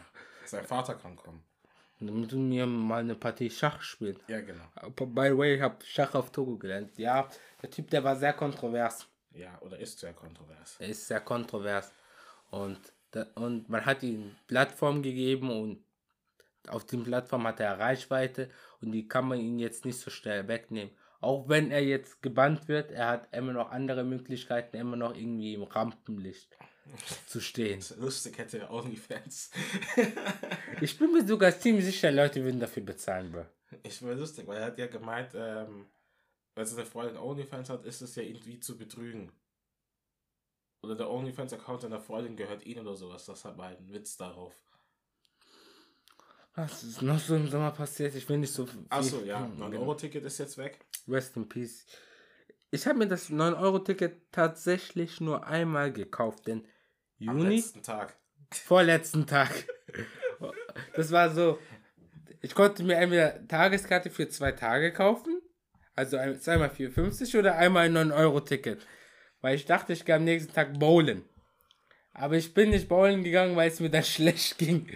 Sein 0.46 0.66
Vater 0.66 0.96
kann 0.96 1.16
kommen. 1.16 1.44
damit 2.00 2.32
du 2.32 2.38
mir 2.38 2.66
mal 2.68 3.00
eine 3.00 3.16
Partie 3.16 3.50
Schach 3.50 3.82
spielst. 3.82 4.22
Ja, 4.28 4.42
genau. 4.42 4.66
By 4.92 5.30
the 5.30 5.38
way, 5.38 5.56
ich 5.56 5.62
habe 5.62 5.78
Schach 5.84 6.14
auf 6.16 6.32
Togo 6.32 6.58
gelernt. 6.58 6.98
Ja, 6.98 7.28
der 7.62 7.70
Typ, 7.72 7.90
der 7.90 8.04
war 8.04 8.16
sehr 8.16 8.34
kontrovers. 8.34 9.08
Ja, 9.36 9.58
oder 9.62 9.78
ist 9.80 10.00
sehr 10.00 10.14
kontrovers. 10.14 10.78
Er 10.80 10.90
ist 10.90 11.08
sehr 11.08 11.20
kontrovers. 11.20 11.92
Und, 12.52 12.80
da, 13.12 13.26
und 13.36 13.70
man 13.70 13.86
hat 13.86 14.04
ihm 14.04 14.36
Plattform 14.48 15.02
gegeben 15.04 15.50
und 15.50 15.84
auf 16.68 16.86
den 16.86 17.04
Plattform 17.04 17.46
hat 17.46 17.60
er 17.60 17.80
Reichweite 17.80 18.50
und 18.82 18.92
die 18.92 19.08
kann 19.08 19.28
man 19.28 19.40
ihn 19.40 19.60
jetzt 19.60 19.86
nicht 19.86 20.00
so 20.00 20.10
schnell 20.10 20.48
wegnehmen. 20.48 20.94
Auch 21.22 21.50
wenn 21.50 21.72
er 21.72 21.84
jetzt 21.84 22.22
gebannt 22.22 22.68
wird, 22.68 22.92
er 22.92 23.08
hat 23.08 23.36
immer 23.36 23.54
noch 23.54 23.72
andere 23.72 24.04
Möglichkeiten, 24.04 24.78
immer 24.78 24.96
noch 24.96 25.16
irgendwie 25.16 25.54
im 25.54 25.64
Rampenlicht 25.64 26.58
zu 27.26 27.42
stehen. 27.42 27.80
Das 27.80 27.92
ist 27.92 28.00
lustig 28.00 28.38
hätte 28.38 28.60
er 28.60 28.72
OnlyFans. 28.72 29.52
Ich 30.82 30.98
bin 31.00 31.14
mir 31.14 31.26
sogar 31.26 31.58
ziemlich 31.58 31.86
sicher, 31.86 32.12
Leute 32.12 32.44
würden 32.44 32.60
dafür 32.60 32.84
bezahlen, 32.84 33.32
Bro. 33.32 33.46
ich 33.82 34.02
war 34.04 34.14
lustig, 34.14 34.46
weil 34.46 34.58
er 34.58 34.66
hat 34.66 34.78
ja 34.78 34.88
gemeint, 34.88 35.30
ähm, 35.34 35.86
weil 36.56 36.66
seine 36.66 36.86
Freundin 36.86 37.18
OnlyFans 37.18 37.70
hat, 37.70 37.86
ist 37.86 38.02
es 38.02 38.16
ja 38.16 38.24
irgendwie 38.24 38.60
zu 38.60 38.78
betrügen. 38.78 39.32
Oder 40.82 40.96
der 40.96 41.10
OnlyFans-Account 41.10 41.82
seiner 41.82 42.00
Freundin 42.00 42.36
gehört 42.38 42.66
ihm 42.66 42.80
oder 42.80 42.96
sowas. 42.96 43.26
Das 43.26 43.44
hat 43.46 43.58
mal 43.58 43.76
ein 43.76 43.92
Witz 43.92 44.18
darauf. 44.18 44.54
Was 46.56 46.84
ist 46.84 47.02
noch 47.02 47.20
so 47.20 47.36
im 47.36 47.50
Sommer 47.50 47.72
passiert? 47.72 48.16
Ich 48.16 48.30
will 48.30 48.38
nicht 48.38 48.54
so. 48.54 48.68
Achso, 48.90 49.22
ja, 49.24 49.44
Hm, 49.46 49.62
9-Euro-Ticket 49.62 50.24
ist 50.24 50.38
jetzt 50.38 50.58
weg. 50.58 50.86
Rest 51.08 51.36
in 51.36 51.50
Peace. 51.50 51.86
Ich 52.72 52.88
habe 52.88 52.98
mir 53.00 53.08
das 53.08 53.30
9-Euro-Ticket 53.30 54.32
tatsächlich 54.32 55.20
nur 55.20 55.46
einmal 55.46 55.92
gekauft, 55.92 56.48
denn 56.48 56.66
Am 57.28 57.40
Juni, 57.40 57.58
letzten 57.58 57.84
Tag. 57.84 58.18
vorletzten 58.52 59.28
Tag. 59.28 59.52
Das 60.96 61.12
war 61.12 61.30
so, 61.34 61.58
ich 62.42 62.54
konnte 62.54 62.84
mir 62.84 62.96
entweder 62.98 63.46
Tageskarte 63.48 64.10
für 64.10 64.28
zwei 64.30 64.52
Tage 64.54 64.92
kaufen, 64.94 65.35
also 65.96 66.18
ein- 66.18 66.40
zweimal 66.40 66.70
4,50 66.70 67.38
oder 67.38 67.56
einmal 67.56 67.86
ein 67.86 67.94
9-Euro-Ticket. 68.12 68.86
Weil 69.42 69.56
ich 69.56 69.66
dachte, 69.66 69.94
ich 69.94 70.06
gehe 70.06 70.16
am 70.16 70.24
nächsten 70.24 70.54
Tag 70.54 70.78
bowlen. 70.80 71.24
Aber 72.14 72.36
ich 72.36 72.54
bin 72.54 72.70
nicht 72.70 72.88
bowlen 72.88 73.24
gegangen, 73.24 73.56
weil 73.56 73.70
es 73.70 73.80
mir 73.80 73.90
dann 73.90 74.04
schlecht 74.16 74.58
ging. 74.58 74.90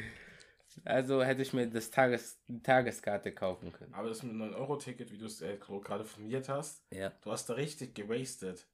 Also 0.86 1.22
hätte 1.24 1.42
ich 1.42 1.52
mir 1.54 1.68
das 1.68 1.92
Tages, 1.92 2.40
die 2.48 2.62
Tageskarte 2.62 3.34
kaufen 3.34 3.72
können. 3.74 3.94
Aber 3.94 4.08
das 4.10 4.24
mit 4.24 4.34
9-Euro-Ticket, 4.34 5.12
wie 5.12 5.18
du 5.18 5.26
es 5.26 5.42
äh, 5.42 5.58
gerade 5.58 6.06
formuliert 6.06 6.48
hast, 6.50 6.84
Ja. 6.92 7.12
du 7.22 7.32
hast 7.32 7.50
da 7.50 7.54
richtig 7.54 7.94
gewastet. 7.96 8.66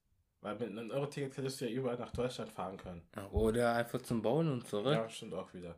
Weil 0.42 0.56
mit 0.60 0.70
einem 0.70 0.92
Euro-Ticket 0.92 1.36
hättest 1.38 1.60
du 1.62 1.66
ja 1.66 1.72
überall 1.72 1.98
nach 1.98 2.12
Deutschland 2.12 2.52
fahren 2.52 2.78
können. 2.78 3.02
Oder 3.32 3.74
einfach 3.74 4.00
zum 4.04 4.22
Bowlen 4.22 4.52
und 4.52 4.68
zurück. 4.68 4.94
Ja, 4.94 5.10
stimmt 5.10 5.34
auch 5.34 5.52
wieder. 5.56 5.76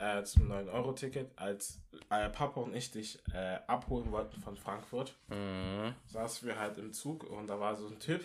Äh, 0.00 0.24
zum 0.24 0.50
9-Euro-Ticket, 0.50 1.38
als 1.38 1.78
äh, 2.08 2.30
Papa 2.30 2.60
und 2.62 2.74
ich 2.74 2.90
dich 2.90 3.22
äh, 3.34 3.58
abholen 3.66 4.10
wollten 4.10 4.40
von 4.40 4.56
Frankfurt, 4.56 5.14
Mhm. 5.28 5.94
saßen 6.06 6.48
wir 6.48 6.58
halt 6.58 6.78
im 6.78 6.92
Zug 6.94 7.24
und 7.24 7.46
da 7.48 7.60
war 7.60 7.76
so 7.76 7.86
ein 7.86 7.98
Typ. 8.00 8.24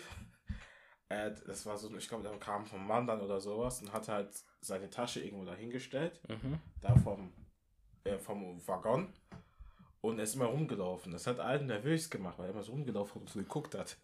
Äh, 1.10 1.32
das 1.46 1.66
war 1.66 1.76
so, 1.76 1.94
ich 1.94 2.08
glaube, 2.08 2.22
der 2.22 2.36
kam 2.38 2.64
vom 2.64 2.88
Wandern 2.88 3.20
oder 3.20 3.40
sowas 3.40 3.82
und 3.82 3.92
hat 3.92 4.08
halt 4.08 4.30
seine 4.62 4.88
Tasche 4.88 5.20
irgendwo 5.22 5.44
dahingestellt, 5.44 6.18
Mhm. 6.28 6.58
da 6.80 6.96
vom, 6.96 7.32
äh, 8.04 8.18
vom 8.18 8.66
Waggon. 8.66 9.12
Und 10.08 10.18
er 10.18 10.24
ist 10.24 10.34
immer 10.34 10.46
rumgelaufen. 10.46 11.12
Das 11.12 11.26
hat 11.26 11.38
allen 11.40 11.66
nervös 11.66 12.08
gemacht, 12.10 12.38
weil 12.38 12.46
er 12.46 12.52
immer 12.52 12.62
so 12.62 12.72
rumgelaufen 12.72 13.14
hat 13.16 13.20
und 13.22 13.30
so 13.30 13.38
geguckt 13.38 13.74
hat. 13.74 13.96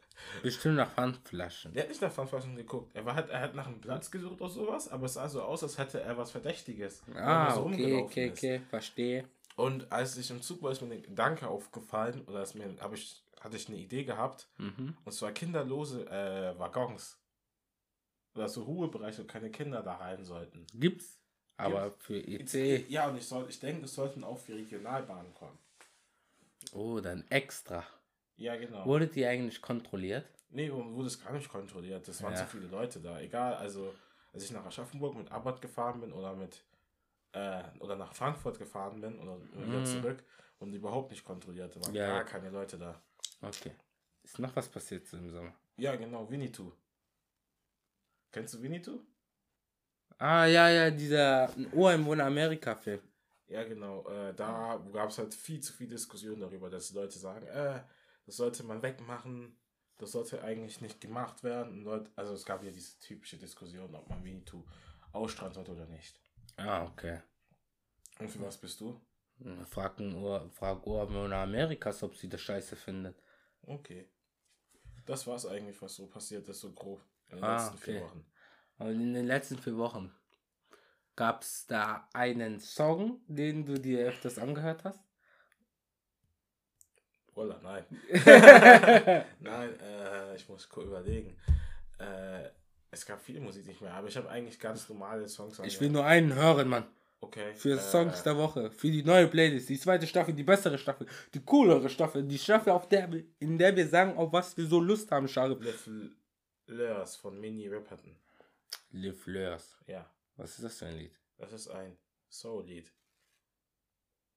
Bestimmt 0.43 0.77
nach 0.77 0.97
Handflaschen. 0.97 1.73
Der 1.73 1.83
hat 1.85 1.89
nicht 1.91 2.01
nach 2.03 2.13
Pfandflaschen 2.13 2.57
geguckt. 2.57 2.91
Er, 2.95 3.05
war 3.05 3.15
halt, 3.15 3.31
er 3.31 3.41
hat 3.41 3.55
nach 3.55 3.67
einem 3.67 3.81
Platz 3.81 4.11
gesucht 4.11 4.41
oder 4.41 4.51
sowas, 4.51 4.89
aber 4.91 5.07
es 5.07 5.15
sah 5.15 5.29
so 5.29 5.43
aus, 5.43 5.63
als 5.63 5.79
hätte 5.79 6.01
er 6.01 6.17
was 6.17 6.31
Verdächtiges. 6.31 7.03
er 7.15 7.27
Ah, 7.27 7.55
so 7.55 7.63
okay, 7.63 7.71
rumgelaufen 7.71 8.05
okay, 8.07 8.27
ist. 8.29 8.39
okay, 8.39 8.61
verstehe. 8.71 9.25
Und 9.57 9.93
als 9.93 10.17
ich 10.17 10.31
im 10.31 10.41
Zug 10.43 10.63
war, 10.63 10.73
ist 10.73 10.81
mir 10.83 10.89
der 10.89 10.99
Gedanke 11.01 11.47
aufgefallen, 11.49 12.23
oder 12.27 12.43
ist 12.43 12.55
mir, 12.55 12.75
hab 12.81 12.95
ich, 12.95 13.23
hatte 13.41 13.57
ich 13.57 13.69
eine 13.69 13.77
Idee 13.79 14.05
gehabt, 14.05 14.49
Mhm. 14.59 14.97
und 15.05 15.13
zwar 15.13 15.33
kinderlose 15.33 16.07
äh, 16.09 16.59
Waggons. 16.59 17.19
Oder 18.35 18.49
so 18.49 18.63
Ruhebereiche, 18.63 19.23
wo 19.23 19.27
keine 19.27 19.51
Kinder 19.51 19.83
da 19.83 19.97
rein 19.97 20.25
sollten. 20.25 20.67
Gibt's, 20.75 21.19
aber 21.59 21.91
für 21.91 22.17
E 22.17 22.37
EC. 22.39 22.89
Ja, 22.89 23.09
und 23.09 23.17
ich, 23.19 23.27
soll, 23.27 23.47
ich 23.49 23.61
denke, 23.61 23.85
es 23.85 23.95
sollten 23.95 24.25
auch 24.25 24.39
für 24.39 24.55
Regionalbahnen 24.55 25.35
kommen. 25.35 25.59
Oh, 26.73 27.01
dann 27.01 27.25
extra. 27.31 27.85
Ja, 28.37 28.57
genau. 28.57 28.85
Wurde 28.87 29.07
die 29.09 29.25
eigentlich 29.27 29.61
kontrolliert? 29.61 30.27
Nee, 30.51 30.71
wurde 30.73 31.07
es 31.07 31.23
gar 31.23 31.33
nicht 31.33 31.49
kontrolliert. 31.49 32.07
Das 32.09 32.23
waren 32.23 32.33
Ja. 32.33 32.39
zu 32.39 32.47
viele 32.47 32.67
Leute 32.67 33.01
da. 33.01 33.21
Egal, 33.21 33.55
also 33.55 33.95
als 34.33 34.45
ich 34.45 34.51
nach 34.51 34.65
Aschaffenburg 34.65 35.15
mit 35.17 35.31
Abbott 35.31 35.61
gefahren 35.61 36.01
bin 36.01 36.13
oder 36.13 36.35
mit 36.35 36.65
äh, 37.35 37.63
oder 37.81 37.97
nach 37.97 38.15
Frankfurt 38.15 38.59
gefahren 38.59 39.01
bin 39.01 39.19
oder 39.19 39.41
wieder 39.53 39.81
Mhm. 39.81 39.87
zurück 39.87 40.23
und 40.59 40.75
überhaupt 40.75 41.11
nicht 41.11 41.25
kontrolliert. 41.25 41.75
Da 41.75 41.81
waren 41.81 41.95
Ja, 41.95 42.07
gar 42.07 42.17
ja. 42.19 42.25
keine 42.25 42.51
Leute 42.51 42.77
da. 42.79 43.01
Okay. 43.41 43.73
Ist 44.23 44.39
noch 44.39 44.55
was 44.55 44.69
passiert 44.69 45.11
im 45.15 45.31
Sommer? 45.31 45.55
Ja, 45.79 45.97
genau, 45.97 46.29
Winnetou. 46.31 46.73
Kennst 48.31 48.55
du 48.55 48.63
Winnetou? 48.63 49.01
Ah, 50.19 50.45
ja, 50.47 50.69
ja, 50.69 50.91
dieser 50.91 51.51
Ureinwohner 51.73 52.25
Amerika-Film. 52.27 53.01
Ja, 53.53 53.65
genau. 53.65 54.09
Äh, 54.09 54.35
da 54.35 54.79
gab 54.93 55.11
es 55.11 55.19
halt 55.19 55.35
viel 55.35 55.61
zu 55.61 55.73
viel 55.73 55.89
Diskussion 55.89 56.41
darüber, 56.41 56.71
dass 56.71 56.93
Leute 56.93 57.19
sagen, 57.19 57.47
äh, 57.47 57.83
das 58.27 58.37
sollte 58.37 58.63
man 58.65 58.83
wegmachen. 58.83 59.59
das 59.99 60.13
sollte 60.13 60.43
eigentlich 60.43 60.81
nicht 60.81 61.01
gemacht 61.01 61.45
werden. 61.45 61.73
Und 61.79 61.85
Leute, 61.85 62.11
also 62.17 62.33
es 62.35 62.45
gab 62.45 62.63
ja 62.65 62.71
diese 62.73 62.99
typische 63.01 63.37
Diskussion, 63.39 63.95
ob 63.95 64.09
man 64.09 64.23
MeToo 64.23 64.65
ausstrahlen 65.13 65.55
sollte 65.55 65.73
oder 65.73 65.87
nicht. 65.87 66.21
Ah, 66.57 66.85
okay. 66.85 67.21
Und 68.19 68.31
für 68.31 68.41
was 68.41 68.57
bist 68.59 68.81
du? 68.81 68.99
Frag, 69.69 69.99
ein 70.01 70.15
Ur, 70.15 70.49
frag 70.53 70.87
Ureinwohner 70.87 71.37
Amerikas, 71.37 72.03
ob 72.03 72.17
sie 72.17 72.31
das 72.31 72.41
scheiße 72.41 72.77
findet. 72.77 73.23
Okay. 73.67 74.09
Das 75.07 75.27
war's 75.27 75.47
eigentlich, 75.47 75.81
was 75.83 75.95
so 75.97 76.07
passiert 76.09 76.49
ist, 76.49 76.61
so 76.61 76.73
grob 76.73 77.05
in 77.29 77.37
den 77.37 77.45
Ah, 77.45 77.53
letzten 77.53 77.79
vier 77.79 77.95
okay. 77.95 78.05
Wochen. 78.05 78.25
Und 78.79 78.89
in 79.01 79.15
den 79.15 79.27
letzten 79.27 79.59
vier 79.59 79.77
Wochen 79.77 80.13
gab 81.17 81.43
es 81.43 81.67
da 81.67 82.09
einen 82.13 82.61
Song, 82.61 83.21
den 83.27 83.65
du 83.65 83.79
dir 83.79 84.07
öfters 84.07 84.39
angehört 84.39 84.85
hast? 84.85 85.01
Voila, 87.35 87.59
nein. 87.63 87.85
nein, 89.41 89.81
äh, 89.81 90.37
ich 90.37 90.49
muss 90.49 90.69
kurz 90.69 90.87
überlegen. 90.87 91.37
Äh, 91.99 92.49
es 92.91 93.07
gab 93.07 93.23
viele 93.23 93.41
Musik 93.41 93.67
nicht 93.67 93.81
mehr, 93.81 93.95
aber 93.95 94.09
ich 94.09 94.17
habe 94.17 94.29
eigentlich 94.29 94.61
ganz 94.61 94.89
normale 94.89 95.27
Songs 95.29 95.59
Ich 95.61 95.81
will 95.81 95.89
nur 95.89 96.05
einen 96.05 96.35
hören, 96.35 96.69
Mann. 96.69 96.87
Okay. 97.21 97.55
Für 97.55 97.77
äh, 97.77 97.79
Songs 97.79 98.23
der 98.23 98.37
Woche. 98.37 98.71
Für 98.71 98.91
die 98.91 99.03
neue 99.03 99.29
Playlist. 99.29 99.69
Die 99.69 99.79
zweite 99.79 100.07
Staffel, 100.07 100.35
die 100.35 100.43
bessere 100.43 100.77
Staffel. 100.77 101.07
Die 101.33 101.41
coolere 101.41 101.89
Staffel. 101.89 102.23
Die 102.25 102.39
Staffel, 102.39 102.71
auf 102.71 102.89
der, 102.89 103.09
in 103.39 103.57
der 103.57 103.75
wir 103.75 103.87
sagen, 103.87 104.17
auf 104.19 104.33
was 104.33 104.57
wir 104.57 104.67
so 104.67 104.81
Lust 104.81 105.11
haben, 105.11 105.29
Scharif. 105.29 105.59
Little 105.61 106.11
Lurs 106.67 107.17
von 107.17 107.41
Minnie 107.41 107.69
Ripperton. 107.69 108.15
Live 108.91 109.27
Lurs. 109.27 109.79
Ja, 109.87 110.11
Was 110.37 110.57
ist 110.57 110.65
das 110.65 110.79
für 110.79 110.87
ein 110.87 110.97
Lied? 110.97 111.19
das 111.39 111.53
ist 111.53 111.69
ein 111.69 111.99
Soul-Lied. 112.31 112.93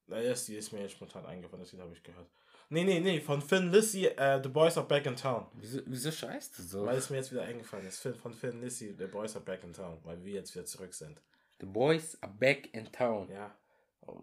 Na, 0.07 0.21
das 0.21 0.49
ist 0.49 0.71
mir 0.71 0.81
jetzt 0.81 0.93
spontan 0.93 1.25
eingefallen, 1.25 1.63
das 1.63 1.71
Lied 1.71 1.81
habe 1.81 1.93
ich 1.93 2.03
gehört. 2.03 2.29
Nee, 2.69 2.83
nee, 2.83 2.99
nee, 2.99 3.21
von 3.21 3.41
Finn 3.41 3.71
Lissy, 3.71 4.05
äh, 4.05 4.41
The 4.41 4.49
Boys 4.49 4.77
Are 4.77 4.87
Back 4.87 5.05
in 5.05 5.15
Town. 5.15 5.47
Wieso, 5.53 5.81
wieso 5.85 6.11
scheißt 6.11 6.57
du 6.57 6.63
so? 6.63 6.85
Weil 6.85 6.97
es 6.97 7.11
mir 7.11 7.17
jetzt 7.17 7.31
wieder 7.31 7.43
eingefallen 7.43 7.85
ist. 7.85 7.99
Finn, 7.99 8.15
von 8.15 8.33
Finn 8.33 8.59
Lissy, 8.59 8.95
The 8.97 9.05
Boys 9.05 9.35
Are 9.35 9.45
Back 9.45 9.63
in 9.63 9.73
Town. 9.73 9.99
Weil 10.03 10.23
wir 10.23 10.33
jetzt 10.33 10.55
wieder 10.55 10.65
zurück 10.65 10.93
sind. 10.93 11.21
The 11.59 11.65
boys 11.65 12.17
are 12.21 12.33
back 12.33 12.73
in 12.73 12.91
town. 12.91 13.29
Ja. 13.29 13.57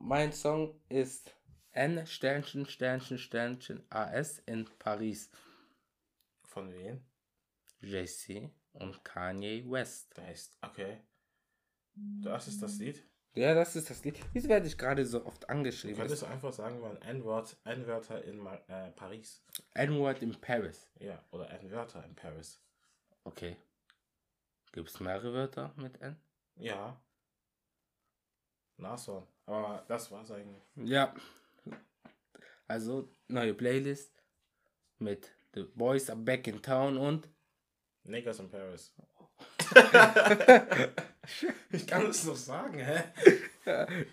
Mein 0.00 0.32
Song 0.32 0.78
ist 0.88 1.34
N 1.72 2.06
Sternchen 2.06 2.66
Sternchen 2.66 3.16
Sternchen 3.16 3.82
AS 3.88 4.40
in 4.40 4.68
Paris. 4.78 5.30
Von 6.44 6.72
wem? 6.72 7.02
JC 7.80 8.50
und 8.74 9.02
Kanye 9.02 9.64
West. 9.66 10.10
Da 10.14 10.22
heißt, 10.22 10.58
okay. 10.60 11.00
Das 11.94 12.48
ist 12.48 12.62
das 12.62 12.78
Lied. 12.78 13.02
Ja, 13.34 13.54
das 13.54 13.76
ist 13.76 13.88
das 13.88 14.04
Lied. 14.04 14.18
Wieso 14.34 14.48
werde 14.48 14.66
ich 14.66 14.76
gerade 14.76 15.06
so 15.06 15.24
oft 15.24 15.44
Du 15.44 15.48
angeschrieben? 15.48 15.96
könntest 15.96 16.24
einfach 16.24 16.52
sagen, 16.52 16.80
mal 16.80 16.96
ein 16.98 17.16
N-Wort, 17.16 17.56
N-Wörter 17.64 18.22
in 18.24 18.44
äh, 18.46 18.90
Paris. 18.90 19.42
N-Word 19.74 20.22
in 20.22 20.38
Paris. 20.38 20.86
Ja, 20.98 21.22
oder 21.30 21.50
N-Wörter 21.50 22.04
in 22.04 22.14
Paris. 22.14 22.60
Okay. 23.24 23.56
Gibt 24.72 24.90
es 24.90 25.00
mehrere 25.00 25.32
Wörter 25.32 25.72
mit 25.76 26.00
N? 26.02 26.16
Ja. 26.56 27.00
Nashorn. 28.76 29.26
Aber 29.46 29.84
das 29.88 30.10
war's 30.10 30.30
eigentlich. 30.30 30.62
Ja. 30.76 31.14
Also, 32.68 33.08
neue 33.28 33.54
Playlist 33.54 34.12
mit 34.98 35.34
The 35.54 35.64
Boys 35.74 36.10
are 36.10 36.18
back 36.18 36.46
in 36.46 36.60
town 36.60 36.96
und 36.96 37.28
Niggas 38.04 38.40
in 38.40 38.50
Paris. 38.50 38.94
ich 41.70 41.86
kann 41.86 42.06
es 42.06 42.24
noch 42.24 42.36
sagen, 42.36 42.78
hä? 42.78 43.04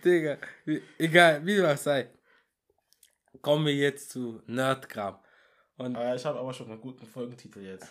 Digga, 0.03 0.37
wie- 0.65 0.81
egal, 0.97 1.45
wie 1.45 1.57
das 1.57 1.83
sei. 1.83 2.09
Kommen 3.41 3.65
wir 3.65 3.73
jetzt 3.75 4.11
zu 4.11 4.41
Nerdkram. 4.47 5.19
Und 5.77 5.95
Aber 5.95 6.15
ich 6.15 6.25
habe 6.25 6.39
aber 6.39 6.53
schon 6.53 6.69
einen 6.71 6.81
guten 6.81 7.05
Folgentitel 7.07 7.61
jetzt. 7.61 7.87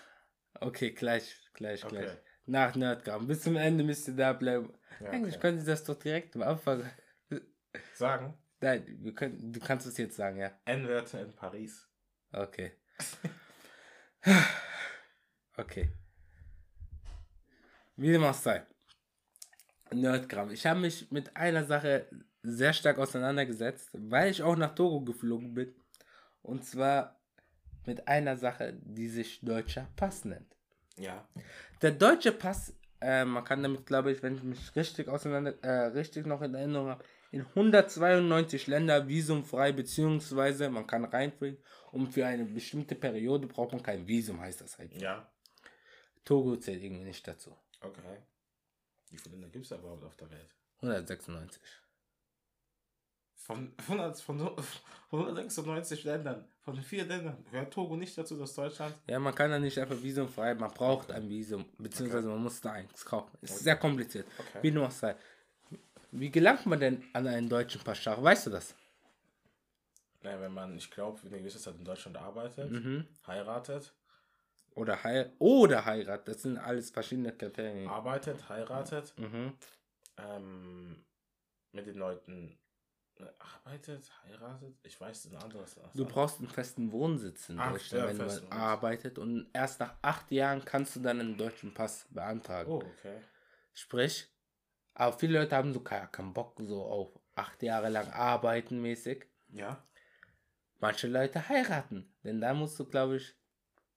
okay, 0.60 0.90
gleich, 0.92 1.36
gleich, 1.54 1.84
Okay. 1.84 1.96
gleich. 2.02 2.18
Nach 2.46 2.74
Nerdkram. 2.74 3.26
Bis 3.26 3.42
zum 3.42 3.56
Ende 3.56 3.82
müsst 3.84 4.08
ihr 4.08 4.14
da 4.14 4.32
bleiben. 4.32 4.72
Ja, 5.00 5.10
Eigentlich 5.10 5.34
okay. 5.34 5.42
können 5.42 5.58
Sie 5.60 5.66
das 5.66 5.84
doch 5.84 5.98
direkt 5.98 6.34
am 6.36 6.42
Anfang. 6.42 6.88
Sagen, 7.94 8.36
Nein, 8.60 8.84
wir 9.02 9.14
können, 9.14 9.52
du 9.52 9.60
kannst 9.60 9.86
es 9.86 9.96
jetzt 9.98 10.16
sagen, 10.16 10.38
ja. 10.38 10.50
N-Wörter 10.64 11.20
in 11.22 11.32
Paris. 11.34 11.88
Okay. 12.32 12.72
Okay. 15.56 15.90
Wie 17.96 18.12
dem 18.12 18.24
auch 18.24 18.34
sei. 18.34 18.64
Nerdkram. 19.92 20.50
Ich 20.50 20.66
habe 20.66 20.80
mich 20.80 21.10
mit 21.10 21.36
einer 21.36 21.64
Sache 21.64 22.06
sehr 22.42 22.72
stark 22.72 22.98
auseinandergesetzt, 22.98 23.90
weil 23.92 24.30
ich 24.30 24.42
auch 24.42 24.56
nach 24.56 24.74
Togo 24.74 25.00
geflogen 25.00 25.54
bin. 25.54 25.74
Und 26.42 26.64
zwar 26.64 27.20
mit 27.86 28.06
einer 28.06 28.36
Sache, 28.36 28.78
die 28.82 29.08
sich 29.08 29.40
deutscher 29.40 29.88
Pass 29.96 30.24
nennt. 30.24 30.56
Ja. 30.96 31.26
Der 31.82 31.92
deutsche 31.92 32.32
Pass, 32.32 32.74
äh, 33.00 33.24
man 33.24 33.44
kann 33.44 33.62
damit, 33.62 33.86
glaube 33.86 34.12
ich, 34.12 34.22
wenn 34.22 34.36
ich 34.36 34.42
mich 34.42 34.76
richtig 34.76 35.08
auseinander, 35.08 35.54
äh, 35.62 35.86
richtig 35.86 36.26
noch 36.26 36.42
in 36.42 36.54
Erinnerung 36.54 36.88
habe, 36.88 37.04
in 37.30 37.42
192 37.42 38.66
Länder 38.66 39.06
visumfrei, 39.06 39.72
beziehungsweise 39.72 40.70
man 40.70 40.86
kann 40.86 41.04
reinfliegen 41.04 41.58
und 41.92 42.12
für 42.12 42.26
eine 42.26 42.44
bestimmte 42.44 42.94
Periode 42.94 43.46
braucht 43.46 43.72
man 43.72 43.82
kein 43.82 44.06
Visum, 44.06 44.40
heißt 44.40 44.60
das 44.60 44.78
halt. 44.78 44.94
Ja. 45.00 45.30
Togo 46.24 46.56
zählt 46.56 46.82
irgendwie 46.82 47.04
nicht 47.04 47.26
dazu. 47.26 47.56
Okay. 47.80 48.18
Wie 49.10 49.18
viele 49.18 49.36
Länder 49.36 49.48
gibt 49.48 49.64
es 49.64 49.70
überhaupt 49.70 50.04
auf 50.04 50.16
der 50.16 50.30
Welt? 50.30 50.54
196. 50.80 51.60
Von, 53.34 53.72
100, 53.78 54.20
von, 54.20 54.38
von 55.08 55.20
196 55.20 56.04
Ländern, 56.04 56.44
von 56.60 56.76
vier 56.82 57.06
Ländern, 57.06 57.42
gehört 57.50 57.72
Togo 57.72 57.96
nicht 57.96 58.16
dazu, 58.18 58.36
dass 58.36 58.54
Deutschland. 58.54 58.94
Ja, 59.06 59.18
man 59.18 59.34
kann 59.34 59.50
da 59.50 59.58
nicht 59.58 59.78
einfach 59.78 60.02
visumfrei, 60.02 60.54
man 60.54 60.70
braucht 60.70 61.10
ein 61.10 61.28
Visum, 61.30 61.64
beziehungsweise 61.78 62.28
man 62.28 62.42
muss 62.42 62.60
da 62.60 62.72
eins 62.72 63.04
kaufen. 63.06 63.38
Ist 63.40 63.60
sehr 63.60 63.76
kompliziert. 63.76 64.26
Okay. 64.38 64.58
Wie 64.62 64.78
auch 64.78 64.90
sei. 64.90 65.16
Wie 66.10 66.30
gelangt 66.30 66.66
man 66.66 66.78
denn 66.78 67.02
an 67.14 67.26
einen 67.26 67.48
deutschen 67.48 67.80
Pass? 67.82 67.98
Schach? 67.98 68.22
Weißt 68.22 68.46
du 68.46 68.50
das? 68.50 68.74
Naja, 70.22 70.40
wenn 70.40 70.52
man, 70.52 70.76
ich 70.76 70.90
glaube, 70.90 71.18
eine 71.26 71.38
gewisse 71.38 71.58
Zeit 71.58 71.76
in 71.76 71.84
Deutschland 71.84 72.16
arbeitet, 72.18 72.70
Mhm. 72.70 73.06
heiratet, 73.26 73.94
Oder, 74.78 75.02
Hei 75.02 75.32
oder 75.38 75.84
Heirat, 75.84 76.28
das 76.28 76.42
sind 76.42 76.58
alles 76.58 76.90
verschiedene 76.90 77.32
Kriterien. 77.32 77.88
arbeitet, 77.88 78.48
heiratet, 78.48 79.12
Mhm. 79.18 79.56
ähm, 80.16 81.04
mit 81.72 81.86
den 81.86 81.96
Leuten 81.96 82.58
äh, 83.16 83.24
arbeitet, 83.38 84.10
heiratet, 84.22 84.76
ich 84.84 85.00
weiß 85.00 85.26
ein 85.26 85.36
anderes. 85.36 85.78
Du 85.94 86.04
brauchst 86.06 86.38
einen 86.38 86.48
festen 86.48 86.92
Wohnsitz 86.92 87.48
in 87.48 87.58
Ach, 87.58 87.72
Deutschland, 87.72 88.02
ja, 88.04 88.08
wenn 88.08 88.16
man 88.18 88.28
Wohnsitz. 88.28 88.50
arbeitet. 88.52 89.18
Und 89.18 89.50
erst 89.52 89.80
nach 89.80 89.96
acht 90.02 90.30
Jahren 90.30 90.64
kannst 90.64 90.94
du 90.96 91.00
dann 91.00 91.18
einen 91.20 91.36
deutschen 91.36 91.74
Pass 91.74 92.06
beantragen. 92.10 92.70
Oh, 92.70 92.76
okay. 92.76 93.20
Sprich, 93.72 94.28
aber 94.94 95.18
viele 95.18 95.40
Leute 95.40 95.56
haben 95.56 95.72
so 95.72 95.80
keinen 95.80 96.32
Bock 96.32 96.56
so 96.60 96.82
auf 96.84 97.18
acht 97.34 97.62
Jahre 97.62 97.88
lang 97.88 98.08
arbeiten 98.12 98.80
mäßig. 98.80 99.26
Ja. 99.48 99.84
Manche 100.78 101.08
Leute 101.08 101.48
heiraten. 101.48 102.14
Denn 102.22 102.40
da 102.40 102.54
musst 102.54 102.78
du, 102.78 102.84
glaube 102.84 103.16
ich, 103.16 103.34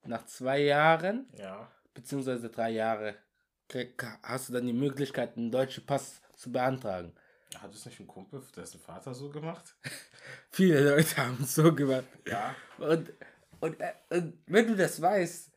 nach 0.04 0.26
zwei 0.26 0.60
Jahren, 0.60 1.28
Ja. 1.36 1.70
beziehungsweise 1.94 2.48
drei 2.50 2.70
Jahre, 2.70 3.16
hast 4.22 4.48
du 4.48 4.52
dann 4.52 4.66
die 4.66 4.72
Möglichkeit, 4.72 5.36
einen 5.36 5.50
deutschen 5.50 5.86
Pass 5.86 6.20
zu 6.36 6.52
beantragen. 6.52 7.12
Hat 7.58 7.72
es 7.74 7.84
nicht 7.86 8.00
ein 8.00 8.06
Kumpel, 8.06 8.42
dessen 8.56 8.80
Vater 8.80 9.14
so 9.14 9.30
gemacht? 9.30 9.76
Viele 10.50 10.90
Leute 10.96 11.16
haben 11.16 11.38
es 11.42 11.54
so 11.54 11.74
gemacht. 11.74 12.04
Ja. 12.26 12.54
Und, 12.78 13.12
und, 13.60 13.80
äh, 13.80 13.92
und 14.10 14.38
wenn 14.46 14.66
du 14.66 14.76
das 14.76 15.00
weißt, 15.00 15.50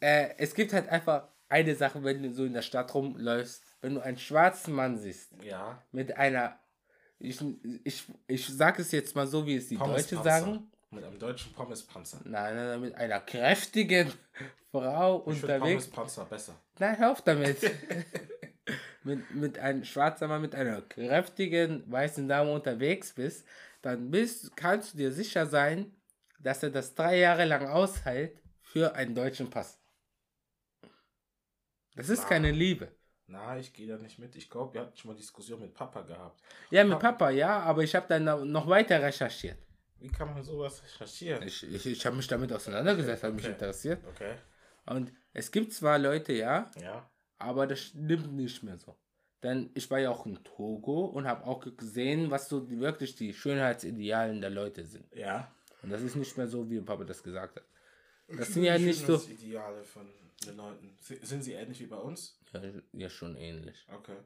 äh, 0.00 0.34
es 0.38 0.54
gibt 0.54 0.72
halt 0.72 0.88
einfach 0.88 1.28
eine 1.48 1.74
Sache, 1.74 2.02
wenn 2.02 2.22
du 2.22 2.32
so 2.32 2.44
in 2.44 2.52
der 2.54 2.62
Stadt 2.62 2.92
rumläufst, 2.94 3.62
wenn 3.80 3.94
du 3.94 4.00
einen 4.00 4.18
schwarzen 4.18 4.74
Mann 4.74 4.96
siehst, 4.98 5.32
Ja. 5.42 5.82
mit 5.92 6.16
einer, 6.16 6.58
ich, 7.18 7.40
ich, 7.84 8.04
ich 8.26 8.46
sag 8.48 8.78
es 8.78 8.90
jetzt 8.92 9.14
mal 9.14 9.26
so, 9.26 9.46
wie 9.46 9.56
es 9.56 9.68
die 9.68 9.76
Deutsche 9.76 10.16
Pommespanzer. 10.16 10.24
sagen, 10.46 10.70
Mit 10.94 11.04
einem 11.04 11.18
deutschen 11.18 11.52
Pommespanzer. 11.52 12.20
nein, 12.24 12.54
nein, 12.54 12.66
nein, 12.66 12.80
mit 12.80 12.94
einer 12.94 13.20
kräftigen 13.20 14.12
Frau 14.70 15.20
Ich 15.22 15.42
unterwegs. 15.42 15.88
Pommespanzer 15.90 16.24
besser. 16.26 16.54
Nein, 16.78 16.98
hör 16.98 17.12
auf 17.12 17.22
damit. 17.22 17.58
mit, 19.04 19.34
mit 19.34 19.58
einem 19.58 19.84
schwarzen 19.84 20.28
Mann 20.28 20.40
mit 20.42 20.54
einer 20.54 20.80
kräftigen 20.82 21.90
weißen 21.90 22.28
Dame 22.28 22.52
unterwegs 22.52 23.12
bist, 23.12 23.46
dann 23.82 24.10
bist, 24.10 24.56
kannst 24.56 24.94
du 24.94 24.98
dir 24.98 25.12
sicher 25.12 25.46
sein, 25.46 25.94
dass 26.40 26.62
er 26.62 26.70
das 26.70 26.94
drei 26.94 27.18
Jahre 27.18 27.44
lang 27.44 27.66
aushält 27.68 28.38
für 28.62 28.94
einen 28.94 29.14
deutschen 29.14 29.50
Pass. 29.50 29.78
Das 31.96 32.08
ist 32.08 32.22
Na. 32.22 32.28
keine 32.28 32.50
Liebe. 32.50 32.88
Na, 33.26 33.56
ich 33.58 33.72
gehe 33.72 33.86
da 33.88 33.96
nicht 33.96 34.18
mit. 34.18 34.34
Ich 34.36 34.50
glaube, 34.50 34.74
wir 34.74 34.80
hatten 34.82 34.96
schon 34.96 35.10
mal 35.12 35.16
Diskussion 35.16 35.60
mit 35.60 35.72
Papa 35.74 36.02
gehabt. 36.02 36.42
Ja, 36.70 36.84
mit 36.84 36.98
Papa- 36.98 37.30
ja, 37.30 37.60
aber 37.60 37.82
ich 37.82 37.94
habe 37.94 38.06
dann 38.08 38.50
noch 38.50 38.66
weiter 38.68 39.00
recherchiert. 39.02 39.58
Wie 39.98 40.08
kann 40.08 40.32
man 40.34 40.42
sowas 40.42 40.82
recherchieren? 40.82 41.42
Ich, 41.46 41.62
ich, 41.62 41.86
ich 41.86 42.06
habe 42.06 42.16
mich 42.16 42.26
damit 42.26 42.52
auseinandergesetzt, 42.52 43.22
hat 43.22 43.34
mich 43.34 43.44
Okay. 43.44 43.52
interessiert. 43.52 44.04
Okay. 44.08 44.36
Und 44.86 45.12
es 45.32 45.50
gibt 45.50 45.72
zwar 45.72 45.98
Leute, 45.98 46.32
ja, 46.32 46.70
Ja. 46.80 47.08
aber 47.38 47.66
das 47.66 47.80
stimmt 47.80 48.32
nicht 48.34 48.62
mehr 48.62 48.76
so. 48.76 48.96
Denn 49.42 49.70
ich 49.74 49.90
war 49.90 49.98
ja 49.98 50.10
auch 50.10 50.26
in 50.26 50.42
Togo 50.42 51.04
und 51.06 51.26
habe 51.26 51.44
auch 51.46 51.60
gesehen, 51.76 52.30
was 52.30 52.48
so 52.48 52.60
die, 52.60 52.80
wirklich 52.80 53.14
die 53.14 53.32
Schönheitsidealen 53.34 54.40
der 54.40 54.50
Leute 54.50 54.84
sind. 54.84 55.06
Ja. 55.14 55.52
Und 55.82 55.90
das 55.90 56.02
ist 56.02 56.16
nicht 56.16 56.36
mehr 56.36 56.48
so, 56.48 56.68
wie 56.70 56.80
Papa 56.80 57.04
das 57.04 57.22
gesagt 57.22 57.56
hat. 57.56 57.64
Das 58.28 58.48
sind 58.48 58.64
ja 58.64 58.78
nicht 58.78 59.04
so. 59.04 59.16
Ideale 59.28 59.84
von 59.84 60.06
den 60.46 60.56
Leuten. 60.56 60.96
Sind 61.00 61.42
sie 61.44 61.52
ähnlich 61.52 61.80
wie 61.80 61.86
bei 61.86 61.98
uns? 61.98 62.38
Ja, 62.52 62.62
ja 62.92 63.10
schon 63.10 63.36
ähnlich. 63.36 63.86
Okay. 63.92 64.16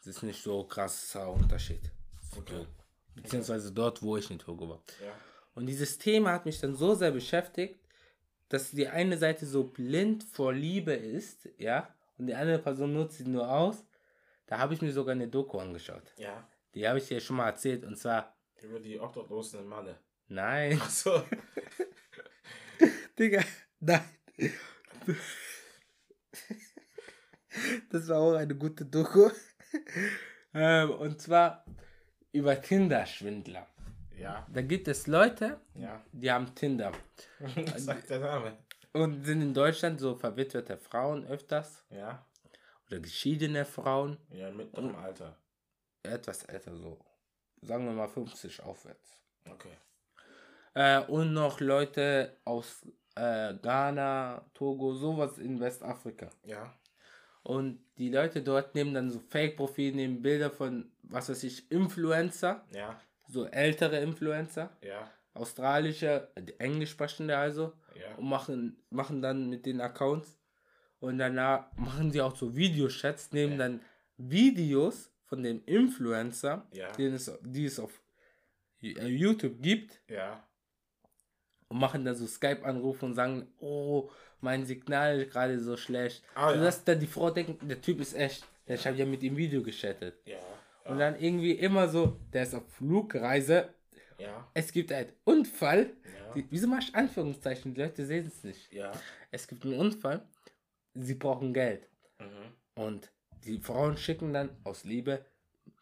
Es 0.00 0.06
ist 0.06 0.22
nicht 0.22 0.42
so 0.42 0.64
krasser 0.64 1.30
Unterschied. 1.30 1.90
Okay. 2.34 2.54
So, 2.56 2.66
beziehungsweise 3.22 3.72
dort, 3.72 4.02
wo 4.02 4.16
ich 4.16 4.30
in 4.30 4.38
Togo 4.38 4.68
war. 4.68 4.82
Ja. 5.04 5.12
Und 5.54 5.66
dieses 5.66 5.98
Thema 5.98 6.32
hat 6.32 6.46
mich 6.46 6.60
dann 6.60 6.74
so 6.74 6.94
sehr 6.94 7.10
beschäftigt, 7.10 7.78
dass 8.48 8.70
die 8.70 8.88
eine 8.88 9.16
Seite 9.18 9.46
so 9.46 9.64
blind 9.64 10.24
vor 10.24 10.52
Liebe 10.52 10.92
ist, 10.92 11.48
ja, 11.58 11.94
und 12.18 12.26
die 12.26 12.34
andere 12.34 12.58
Person 12.58 12.92
nutzt 12.92 13.18
sie 13.18 13.24
nur 13.24 13.50
aus. 13.50 13.84
Da 14.46 14.58
habe 14.58 14.74
ich 14.74 14.82
mir 14.82 14.92
sogar 14.92 15.12
eine 15.12 15.28
Doku 15.28 15.58
angeschaut. 15.58 16.12
Ja. 16.16 16.46
Die 16.74 16.86
habe 16.88 16.98
ich 16.98 17.06
dir 17.08 17.20
schon 17.20 17.36
mal 17.36 17.46
erzählt 17.46 17.84
und 17.84 17.96
zwar, 17.96 18.36
Über 18.62 18.80
die 18.80 18.98
Obdachlosen 18.98 19.60
in 19.60 19.66
Malle. 19.66 19.98
nein, 20.28 20.80
Achso. 20.80 21.22
Digga, 23.18 23.42
nein. 23.80 24.02
Das 27.90 28.08
war 28.08 28.18
auch 28.18 28.34
eine 28.34 28.54
gute 28.54 28.84
Doku. 28.84 29.28
ähm, 30.54 30.90
und 30.92 31.20
zwar 31.20 31.64
über 32.32 32.60
Tinder-Schwindler. 32.60 33.66
Ja. 34.18 34.46
Da 34.52 34.62
gibt 34.62 34.86
es 34.88 35.06
Leute, 35.06 35.58
Ja. 35.74 36.02
die 36.12 36.30
haben 36.30 36.54
Tinder 36.54 36.92
Was 37.38 37.84
sagt 37.84 38.10
der 38.10 38.20
Name? 38.20 38.56
und 38.92 39.24
sind 39.24 39.40
in 39.40 39.54
Deutschland 39.54 40.00
so 40.00 40.14
verwitwete 40.16 40.76
Frauen 40.76 41.24
öfters 41.26 41.84
Ja. 41.90 42.24
oder 42.88 43.00
geschiedene 43.00 43.64
Frauen, 43.64 44.18
Ja, 44.30 44.50
mit 44.50 44.76
im 44.76 44.94
Alter. 44.96 45.36
etwas 46.02 46.44
älter 46.44 46.76
so, 46.76 46.98
sagen 47.62 47.84
wir 47.86 47.92
mal 47.92 48.08
50 48.08 48.62
aufwärts. 48.62 49.20
Okay. 49.50 49.72
Äh, 50.74 51.00
und 51.06 51.32
noch 51.32 51.60
Leute 51.60 52.36
aus 52.44 52.86
äh, 53.16 53.54
Ghana, 53.54 54.44
Togo, 54.54 54.92
sowas 54.94 55.38
in 55.38 55.58
Westafrika. 55.60 56.28
Ja. 56.44 56.72
Und 57.42 57.82
die 57.98 58.10
Leute 58.10 58.42
dort 58.42 58.74
nehmen 58.74 58.92
dann 58.94 59.10
so 59.10 59.18
Fake-Profile, 59.18 59.96
nehmen 59.96 60.20
Bilder 60.22 60.50
von, 60.50 60.90
was 61.02 61.28
weiß 61.30 61.42
ich, 61.44 61.70
Influencer, 61.70 62.64
Ja. 62.74 63.00
so 63.28 63.46
ältere 63.46 64.00
Influencer, 64.00 64.70
Ja. 64.82 65.10
australische, 65.34 66.28
äh, 66.34 66.42
englisch 66.58 66.90
sprechende 66.90 67.36
also, 67.36 67.72
Ja. 67.94 68.14
und 68.16 68.28
machen, 68.28 68.76
machen 68.90 69.22
dann 69.22 69.48
mit 69.48 69.64
den 69.66 69.80
Accounts 69.80 70.38
und 70.98 71.18
danach 71.18 71.72
machen 71.76 72.10
sie 72.10 72.20
auch 72.20 72.36
so 72.36 72.54
Videochats, 72.54 73.32
nehmen 73.32 73.52
Ja. 73.52 73.58
dann 73.58 73.80
Videos 74.18 75.10
von 75.24 75.42
dem 75.42 75.62
Influencer, 75.64 76.66
Ja. 76.72 76.92
den 76.92 77.14
es, 77.14 77.30
die 77.42 77.64
es 77.64 77.78
auf 77.78 78.02
äh, 78.82 79.06
YouTube 79.06 79.60
gibt, 79.62 80.00
Ja. 80.08 80.46
und 81.68 81.78
machen 81.78 82.04
dann 82.04 82.16
so 82.16 82.26
Skype-Anrufe 82.26 83.06
und 83.06 83.14
sagen, 83.14 83.46
oh, 83.60 84.10
mein 84.42 84.64
Signal 84.64 85.20
ist 85.20 85.32
gerade 85.32 85.58
so 85.60 85.76
schlecht. 85.76 86.22
Ah, 86.34 86.50
ja. 86.50 86.56
Sodass 86.58 86.84
dann 86.84 86.98
die 87.00 87.06
Frau 87.06 87.30
denkt, 87.30 87.60
der 87.68 87.80
Typ 87.80 88.00
ist 88.00 88.14
echt. 88.14 88.44
Ich 88.66 88.86
habe 88.86 88.96
ja 88.96 89.04
mit 89.06 89.22
ihm 89.22 89.36
Video 89.36 89.62
geschattet. 89.62 90.14
Ja. 90.24 90.38
Und 90.84 90.98
dann 90.98 91.18
irgendwie 91.18 91.52
immer 91.52 91.88
so, 91.88 92.16
der 92.32 92.44
ist 92.44 92.54
auf 92.54 92.66
Flugreise, 92.72 93.68
Ja. 94.18 94.48
es 94.54 94.72
gibt 94.72 94.92
einen 94.92 95.12
Unfall. 95.24 95.90
Ja. 96.04 96.32
Die, 96.34 96.46
wieso 96.50 96.66
machst 96.68 96.90
du 96.90 96.98
Anführungszeichen? 96.98 97.74
Die 97.74 97.80
Leute 97.80 98.04
sehen 98.06 98.26
es 98.26 98.42
nicht. 98.44 98.72
Ja. 98.72 98.92
Es 99.30 99.46
gibt 99.48 99.64
einen 99.64 99.74
Unfall, 99.78 100.22
sie 100.94 101.14
brauchen 101.14 101.52
Geld. 101.52 101.88
Mhm. 102.18 102.54
Und 102.82 103.10
die 103.44 103.58
Frauen 103.58 103.96
schicken 103.96 104.32
dann 104.32 104.50
aus 104.64 104.84
Liebe 104.84 105.24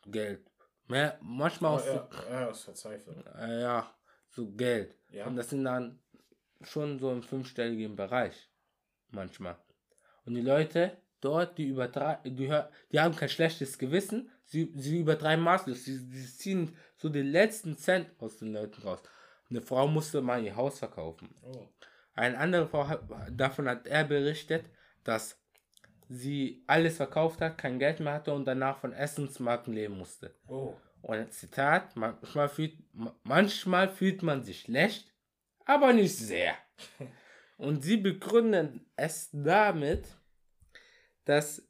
Geld. 0.06 0.40
Mehr, 0.86 1.18
manchmal 1.20 1.72
Oh, 1.72 1.76
auch 1.76 1.86
ja. 1.86 2.08
ja, 2.30 2.48
aus 2.48 2.64
Verzweiflung. 2.64 3.22
ja, 3.36 3.94
so 4.30 4.46
Geld. 4.52 4.94
Ja. 5.10 5.26
Und 5.26 5.36
das 5.36 5.50
sind 5.50 5.64
dann 5.64 5.98
schon 6.62 6.98
so 6.98 7.12
im 7.12 7.22
fünfstelligen 7.22 7.96
Bereich. 7.96 8.50
Manchmal. 9.10 9.56
Und 10.24 10.34
die 10.34 10.42
Leute 10.42 10.98
dort, 11.20 11.58
die 11.58 11.68
übertreiben, 11.68 12.36
die, 12.36 12.52
die 12.92 13.00
haben 13.00 13.16
kein 13.16 13.28
schlechtes 13.28 13.78
Gewissen, 13.78 14.30
sie, 14.44 14.72
sie 14.76 14.98
übertreiben 15.00 15.44
maßlos. 15.44 15.84
Sie, 15.84 15.96
sie 15.96 16.36
ziehen 16.36 16.76
so 16.96 17.08
den 17.08 17.26
letzten 17.26 17.76
Cent 17.76 18.10
aus 18.18 18.36
den 18.36 18.52
Leuten 18.52 18.82
raus. 18.82 19.02
Eine 19.50 19.62
Frau 19.62 19.88
musste 19.88 20.20
mal 20.20 20.44
ihr 20.44 20.56
Haus 20.56 20.78
verkaufen. 20.78 21.34
Oh. 21.42 21.68
Eine 22.14 22.38
andere 22.38 22.66
Frau, 22.68 22.86
hat, 22.86 23.02
davon 23.30 23.68
hat 23.68 23.86
er 23.86 24.04
berichtet, 24.04 24.66
dass 25.04 25.40
sie 26.08 26.64
alles 26.66 26.96
verkauft 26.96 27.40
hat, 27.40 27.58
kein 27.58 27.78
Geld 27.78 28.00
mehr 28.00 28.14
hatte 28.14 28.34
und 28.34 28.44
danach 28.44 28.78
von 28.78 28.92
Essensmarken 28.92 29.72
leben 29.72 29.96
musste. 29.96 30.34
Oh. 30.46 30.74
Und 31.00 31.32
Zitat, 31.32 31.96
manchmal 31.96 32.48
fühlt, 32.48 32.76
ma- 32.92 33.14
manchmal 33.22 33.88
fühlt 33.88 34.22
man 34.22 34.42
sich 34.42 34.60
schlecht, 34.62 35.07
aber 35.68 35.92
nicht 35.92 36.16
sehr. 36.16 36.56
Und 37.58 37.82
sie 37.84 37.98
begründen 37.98 38.90
es 38.96 39.28
damit, 39.32 40.08
dass 41.24 41.62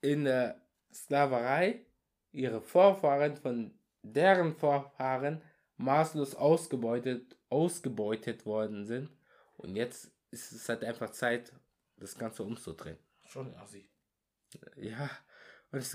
in 0.00 0.24
der 0.24 0.60
Sklaverei 0.92 1.84
ihre 2.32 2.60
Vorfahren 2.62 3.36
von 3.36 3.78
deren 4.02 4.54
Vorfahren 4.54 5.42
maßlos 5.76 6.36
ausgebeutet, 6.36 7.36
ausgebeutet 7.50 8.46
worden 8.46 8.86
sind. 8.86 9.10
Und 9.56 9.76
jetzt 9.76 10.10
ist 10.30 10.52
es 10.52 10.68
halt 10.68 10.82
einfach 10.84 11.10
Zeit, 11.10 11.52
das 11.96 12.16
Ganze 12.16 12.44
umzudrehen. 12.44 12.98
Schon 13.26 13.54
assi. 13.56 13.90
Ja, 14.76 15.10
und, 15.70 15.80
es, 15.80 15.94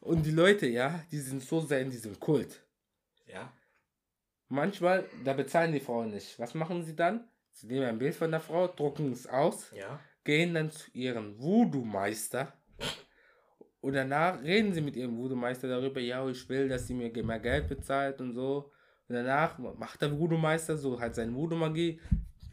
und 0.00 0.24
die 0.24 0.30
Leute, 0.30 0.66
ja, 0.66 1.04
die 1.10 1.18
sind 1.18 1.42
so 1.42 1.60
sehr 1.60 1.80
in 1.80 1.90
diesem 1.90 2.18
Kult. 2.18 2.64
Ja. 3.26 3.52
Manchmal, 4.48 5.04
da 5.24 5.32
bezahlen 5.32 5.72
die 5.72 5.80
Frauen 5.80 6.10
nicht. 6.10 6.38
Was 6.38 6.54
machen 6.54 6.82
sie 6.84 6.94
dann? 6.94 7.28
Sie 7.50 7.66
nehmen 7.66 7.86
ein 7.86 7.98
Bild 7.98 8.14
von 8.14 8.30
der 8.30 8.40
Frau, 8.40 8.68
drucken 8.68 9.12
es 9.12 9.26
aus, 9.26 9.72
Ja. 9.74 9.98
gehen 10.24 10.54
dann 10.54 10.70
zu 10.70 10.90
ihrem 10.92 11.38
Voodoo-Meister 11.38 12.52
und 13.80 13.94
danach 13.94 14.42
reden 14.42 14.72
sie 14.74 14.80
mit 14.82 14.94
ihrem 14.96 15.16
Voodoo-Meister 15.16 15.68
darüber, 15.68 16.00
ja, 16.00 16.26
ich 16.28 16.48
will, 16.48 16.68
dass 16.68 16.86
sie 16.86 16.94
mir 16.94 17.10
mehr 17.24 17.40
Geld 17.40 17.68
bezahlt 17.68 18.20
und 18.20 18.32
so. 18.34 18.70
Und 19.08 19.14
danach 19.14 19.58
macht 19.58 20.02
der 20.02 20.18
Voodoo-Meister 20.18 20.76
so 20.76 21.00
halt 21.00 21.14
seine 21.14 21.34
Voodoo-Magie. 21.34 22.00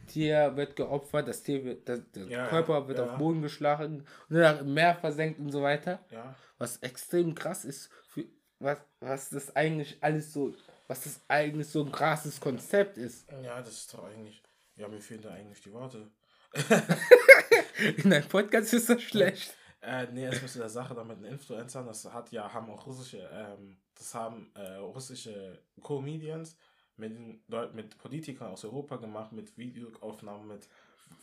Tier 0.06 0.54
wird 0.56 0.76
geopfert, 0.76 1.26
das 1.28 1.42
Tier 1.42 1.64
wird, 1.64 1.88
das, 1.88 2.00
der 2.12 2.26
Ja, 2.28 2.46
Körper 2.48 2.86
wird 2.88 2.98
ja. 2.98 3.04
auf 3.06 3.18
Boden 3.18 3.42
geschlagen 3.42 4.00
und 4.28 4.34
danach 4.36 4.60
im 4.60 4.72
Meer 4.74 4.94
versenkt 4.96 5.40
und 5.40 5.50
so 5.50 5.62
weiter. 5.62 6.04
Ja. 6.10 6.34
Was 6.58 6.76
extrem 6.78 7.34
krass 7.34 7.64
ist, 7.64 7.90
für, 8.08 8.24
was, 8.58 8.78
was 9.00 9.30
das 9.30 9.56
eigentlich 9.56 9.96
alles 10.02 10.32
so, 10.32 10.54
was 10.86 11.04
das 11.04 11.20
eigentlich 11.28 11.68
so 11.68 11.84
ein 11.84 11.92
krasses 11.92 12.40
Konzept 12.40 12.98
ist. 12.98 13.26
Ja, 13.42 13.58
das 13.60 13.72
ist 13.72 13.94
doch 13.94 14.04
eigentlich. 14.04 14.42
Ja, 14.76 14.88
mir 14.88 15.00
fehlen 15.00 15.22
da 15.22 15.30
eigentlich 15.30 15.60
die 15.62 15.72
Worte. 15.72 16.10
In 17.96 18.12
einem 18.12 18.28
Podcast 18.28 18.72
ist 18.74 18.88
das 18.88 19.02
schlecht. 19.02 19.54
Äh, 19.80 20.06
nee, 20.12 20.24
es 20.26 20.40
müsste 20.40 20.60
der 20.60 20.68
Sache 20.68 20.94
da 20.94 21.04
mit 21.04 21.18
den 21.18 21.26
Influencern, 21.26 21.86
das 21.86 22.04
hat 22.12 22.32
ja, 22.32 22.52
haben 22.52 22.70
auch 22.70 22.86
russische, 22.86 23.28
ähm, 23.32 23.76
das 23.98 24.14
haben 24.14 24.50
äh, 24.54 24.76
russische 24.76 25.60
Comedians 25.82 26.56
mit, 26.96 27.12
Leuten, 27.48 27.76
mit 27.76 27.98
Politikern 27.98 28.52
aus 28.52 28.64
Europa 28.64 28.96
gemacht, 28.96 29.32
mit 29.32 29.56
Videoaufnahmen 29.58 30.48
mit 30.48 30.68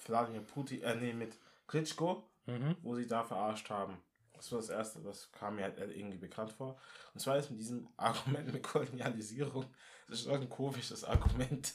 Wladimir 0.06 0.42
Putin, 0.42 0.84
äh, 0.84 0.96
nee, 0.96 1.14
mit 1.14 1.38
Klitschko, 1.68 2.24
Mhm. 2.48 2.76
wo 2.82 2.96
sie 2.96 3.06
da 3.08 3.24
verarscht 3.24 3.70
haben. 3.70 3.98
Das 4.42 4.52
war 4.52 4.60
das 4.60 4.70
erste, 4.70 5.00
das 5.02 5.32
kam 5.32 5.58
mir 5.58 5.64
halt 5.64 5.78
irgendwie 5.78 6.18
bekannt 6.18 6.52
vor. 6.52 6.80
Und 7.14 7.20
zwar 7.20 7.38
ist 7.38 7.52
mit 7.52 7.60
diesem 7.60 7.88
Argument 7.98 8.52
mit 8.52 8.64
Kolonialisierung, 8.64 9.66
das 10.08 10.20
ist 10.20 10.28
doch 10.28 10.34
ein 10.34 10.50
komisches 10.50 11.04
Argument. 11.04 11.74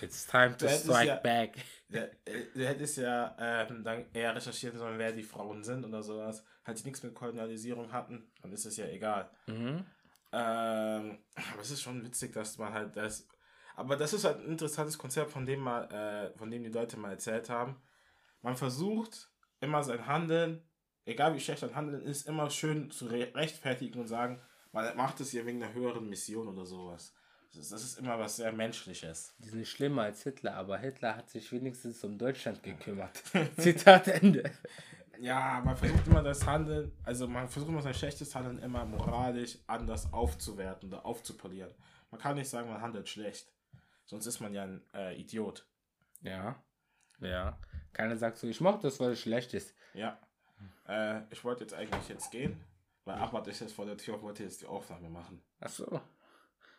It's 0.00 0.26
time 0.26 0.56
to 0.56 0.66
Du 0.66 0.72
strike 0.72 1.06
ja- 1.08 1.16
back. 1.16 1.56
Der, 1.88 2.10
äh, 2.26 2.46
du 2.54 2.66
hättest 2.66 2.96
ja 2.96 3.36
ähm, 3.38 3.84
dann 3.84 4.06
eher 4.14 4.34
recherchieren 4.34 4.78
sollen, 4.78 4.98
wer 4.98 5.12
die 5.12 5.22
Frauen 5.24 5.62
sind 5.64 5.84
oder 5.84 6.02
sowas. 6.02 6.42
Halt 6.64 6.78
die 6.78 6.84
nichts 6.84 7.02
mit 7.02 7.14
Kolonialisierung 7.14 7.92
hatten, 7.92 8.30
dann 8.40 8.52
ist 8.52 8.64
es 8.64 8.76
ja 8.76 8.86
egal. 8.86 9.28
Mhm. 9.46 9.84
Ähm, 10.32 11.18
aber 11.52 11.60
es 11.60 11.70
ist 11.70 11.82
schon 11.82 12.04
witzig, 12.04 12.32
dass 12.32 12.56
man 12.58 12.72
halt 12.72 12.96
das. 12.96 13.26
Aber 13.76 13.96
das 13.96 14.12
ist 14.12 14.24
halt 14.24 14.38
ein 14.38 14.46
interessantes 14.52 14.96
Konzept, 14.96 15.32
von 15.32 15.44
dem 15.44 15.60
mal, 15.60 15.84
äh, 15.92 16.38
von 16.38 16.50
dem 16.50 16.62
die 16.62 16.70
Leute 16.70 16.96
mal 16.96 17.10
erzählt 17.10 17.50
haben. 17.50 17.82
Man 18.42 18.56
versucht 18.56 19.30
immer 19.60 19.82
sein 19.82 20.06
Handeln, 20.06 20.62
egal 21.04 21.34
wie 21.34 21.40
schlecht 21.40 21.64
ein 21.64 21.74
Handeln 21.74 22.02
ist, 22.02 22.28
immer 22.28 22.50
schön 22.50 22.90
zu 22.90 23.06
re 23.06 23.32
rechtfertigen 23.34 24.00
und 24.00 24.06
sagen, 24.06 24.40
man 24.72 24.96
macht 24.96 25.20
es 25.20 25.32
ja 25.32 25.44
wegen 25.44 25.62
einer 25.62 25.72
höheren 25.72 26.08
Mission 26.08 26.48
oder 26.48 26.64
sowas. 26.64 27.14
Das 27.52 27.62
ist, 27.62 27.72
das 27.72 27.82
ist 27.82 27.98
immer 27.98 28.18
was 28.18 28.36
sehr 28.36 28.52
Menschliches. 28.52 29.34
Die 29.38 29.48
sind 29.48 29.66
schlimmer 29.66 30.02
als 30.02 30.22
Hitler, 30.22 30.54
aber 30.54 30.78
Hitler 30.78 31.16
hat 31.16 31.28
sich 31.30 31.50
wenigstens 31.50 32.02
um 32.04 32.16
Deutschland 32.16 32.62
gekümmert. 32.62 33.22
Zitat 33.56 34.06
Ende. 34.06 34.50
Ja, 35.18 35.60
man 35.64 35.76
versucht 35.76 36.06
immer 36.06 36.22
das 36.22 36.46
Handeln, 36.46 36.92
also 37.02 37.28
man 37.28 37.48
versucht 37.48 37.70
immer 37.70 37.82
sein 37.82 37.92
schlechtes 37.92 38.34
Handeln 38.34 38.58
immer 38.60 38.84
moralisch 38.86 39.58
anders 39.66 40.12
aufzuwerten 40.12 40.88
oder 40.88 41.04
aufzupolieren. 41.04 41.74
Man 42.10 42.20
kann 42.20 42.36
nicht 42.36 42.48
sagen, 42.48 42.70
man 42.70 42.80
handelt 42.80 43.08
schlecht. 43.08 43.52
Sonst 44.06 44.26
ist 44.26 44.40
man 44.40 44.54
ja 44.54 44.62
ein 44.62 44.82
äh, 44.94 45.20
Idiot. 45.20 45.66
Ja. 46.22 46.62
Ja. 47.20 47.58
Keiner 47.92 48.16
sagt 48.16 48.38
so, 48.38 48.46
ich 48.46 48.60
mach 48.60 48.80
das, 48.80 48.98
weil 48.98 49.12
es 49.12 49.20
schlecht 49.20 49.52
ist. 49.54 49.74
Ja. 49.92 50.18
Äh, 50.88 51.22
ich 51.30 51.42
wollte 51.44 51.64
jetzt 51.64 51.74
eigentlich 51.74 52.08
jetzt 52.08 52.30
gehen, 52.30 52.60
weil 53.04 53.16
Ahmad 53.16 53.46
ist 53.48 53.60
jetzt 53.60 53.72
vor 53.74 53.86
der 53.86 53.96
Tür 53.96 54.14
und 54.14 54.22
wollte 54.22 54.42
jetzt 54.44 54.60
die 54.62 54.66
Aufnahme 54.66 55.08
machen. 55.08 55.42
Ach 55.60 55.68
so. 55.70 56.00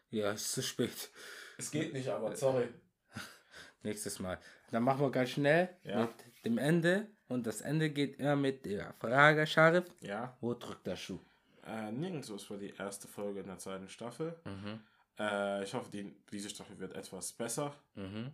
Ja, 0.09 0.31
ist 0.31 0.51
zu 0.51 0.61
spät. 0.61 1.09
Es 1.57 1.71
geht 1.71 1.93
nicht, 1.93 2.07
aber 2.09 2.35
sorry. 2.35 2.67
Nächstes 3.83 4.19
Mal. 4.19 4.37
Dann 4.71 4.83
machen 4.83 5.01
wir 5.01 5.11
ganz 5.11 5.29
schnell 5.31 5.69
Ja. 5.83 6.01
mit 6.01 6.45
dem 6.45 6.57
Ende. 6.57 7.07
Und 7.27 7.47
das 7.47 7.61
Ende 7.61 7.89
geht 7.89 8.17
immer 8.19 8.35
mit 8.35 8.65
der 8.65 8.93
Frage, 8.99 9.47
Scharif. 9.47 9.85
Ja. 10.01 10.35
Wo 10.41 10.53
drückt 10.53 10.85
der 10.85 10.97
Schuh? 10.97 11.19
Äh, 11.65 11.91
nirgendwo 11.91 12.35
ist 12.35 12.43
für 12.43 12.57
die 12.57 12.73
erste 12.75 13.07
Folge 13.07 13.39
in 13.41 13.47
der 13.47 13.57
zweiten 13.57 13.87
Staffel. 13.87 14.35
Mhm. 14.43 14.81
Äh, 15.17 15.63
ich 15.63 15.73
hoffe, 15.73 15.89
die, 15.91 16.13
diese 16.31 16.49
Staffel 16.49 16.77
wird 16.79 16.93
etwas 16.93 17.31
besser. 17.31 17.73
Mhm. 17.95 18.33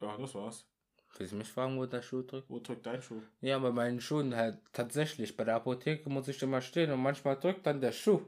Ja, 0.00 0.16
das 0.18 0.34
war's. 0.34 0.66
Willst 1.18 1.32
du 1.32 1.36
mich 1.36 1.48
fragen, 1.48 1.76
wo 1.76 1.84
der 1.84 2.00
Schuh 2.00 2.22
drückt? 2.22 2.48
Wo 2.48 2.60
drückt 2.60 2.86
dein 2.86 3.02
Schuh? 3.02 3.20
Ja, 3.40 3.58
bei 3.58 3.72
meinen 3.72 4.00
Schuhen 4.00 4.36
halt 4.36 4.58
tatsächlich. 4.72 5.36
Bei 5.36 5.44
der 5.44 5.56
Apotheke 5.56 6.08
muss 6.08 6.28
ich 6.28 6.40
immer 6.42 6.60
stehen 6.60 6.92
und 6.92 7.02
manchmal 7.02 7.36
drückt 7.36 7.66
dann 7.66 7.80
der 7.80 7.92
Schuh. 7.92 8.20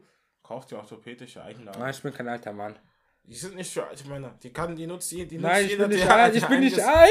Kauft 0.43 0.73
ihr 0.73 0.79
orthopädische 0.79 1.43
Einlagen? 1.43 1.81
Ah, 1.81 1.91
ich 1.91 2.03
bin 2.03 2.13
kein 2.13 2.27
alter 2.27 2.53
Mann. 2.53 2.77
Die 3.23 3.37
sind 3.37 3.55
nicht 3.55 3.73
für 3.73 3.87
alte 3.87 4.09
Männer. 4.09 4.35
Die 4.43 4.53
kann, 4.53 4.75
die 4.75 4.89
nutzt, 4.89 5.13
die, 5.13 5.25
die 5.25 5.39
Nein, 5.39 5.53
nutzt 5.53 5.65
ich 5.65 5.71
jeder, 5.71 5.89
bin 5.89 5.97
nicht 5.97 6.11
alt. 6.11 6.35
Ich 6.35 6.47
bin 6.47 6.61
nicht 6.61 6.81
alt. 6.81 7.11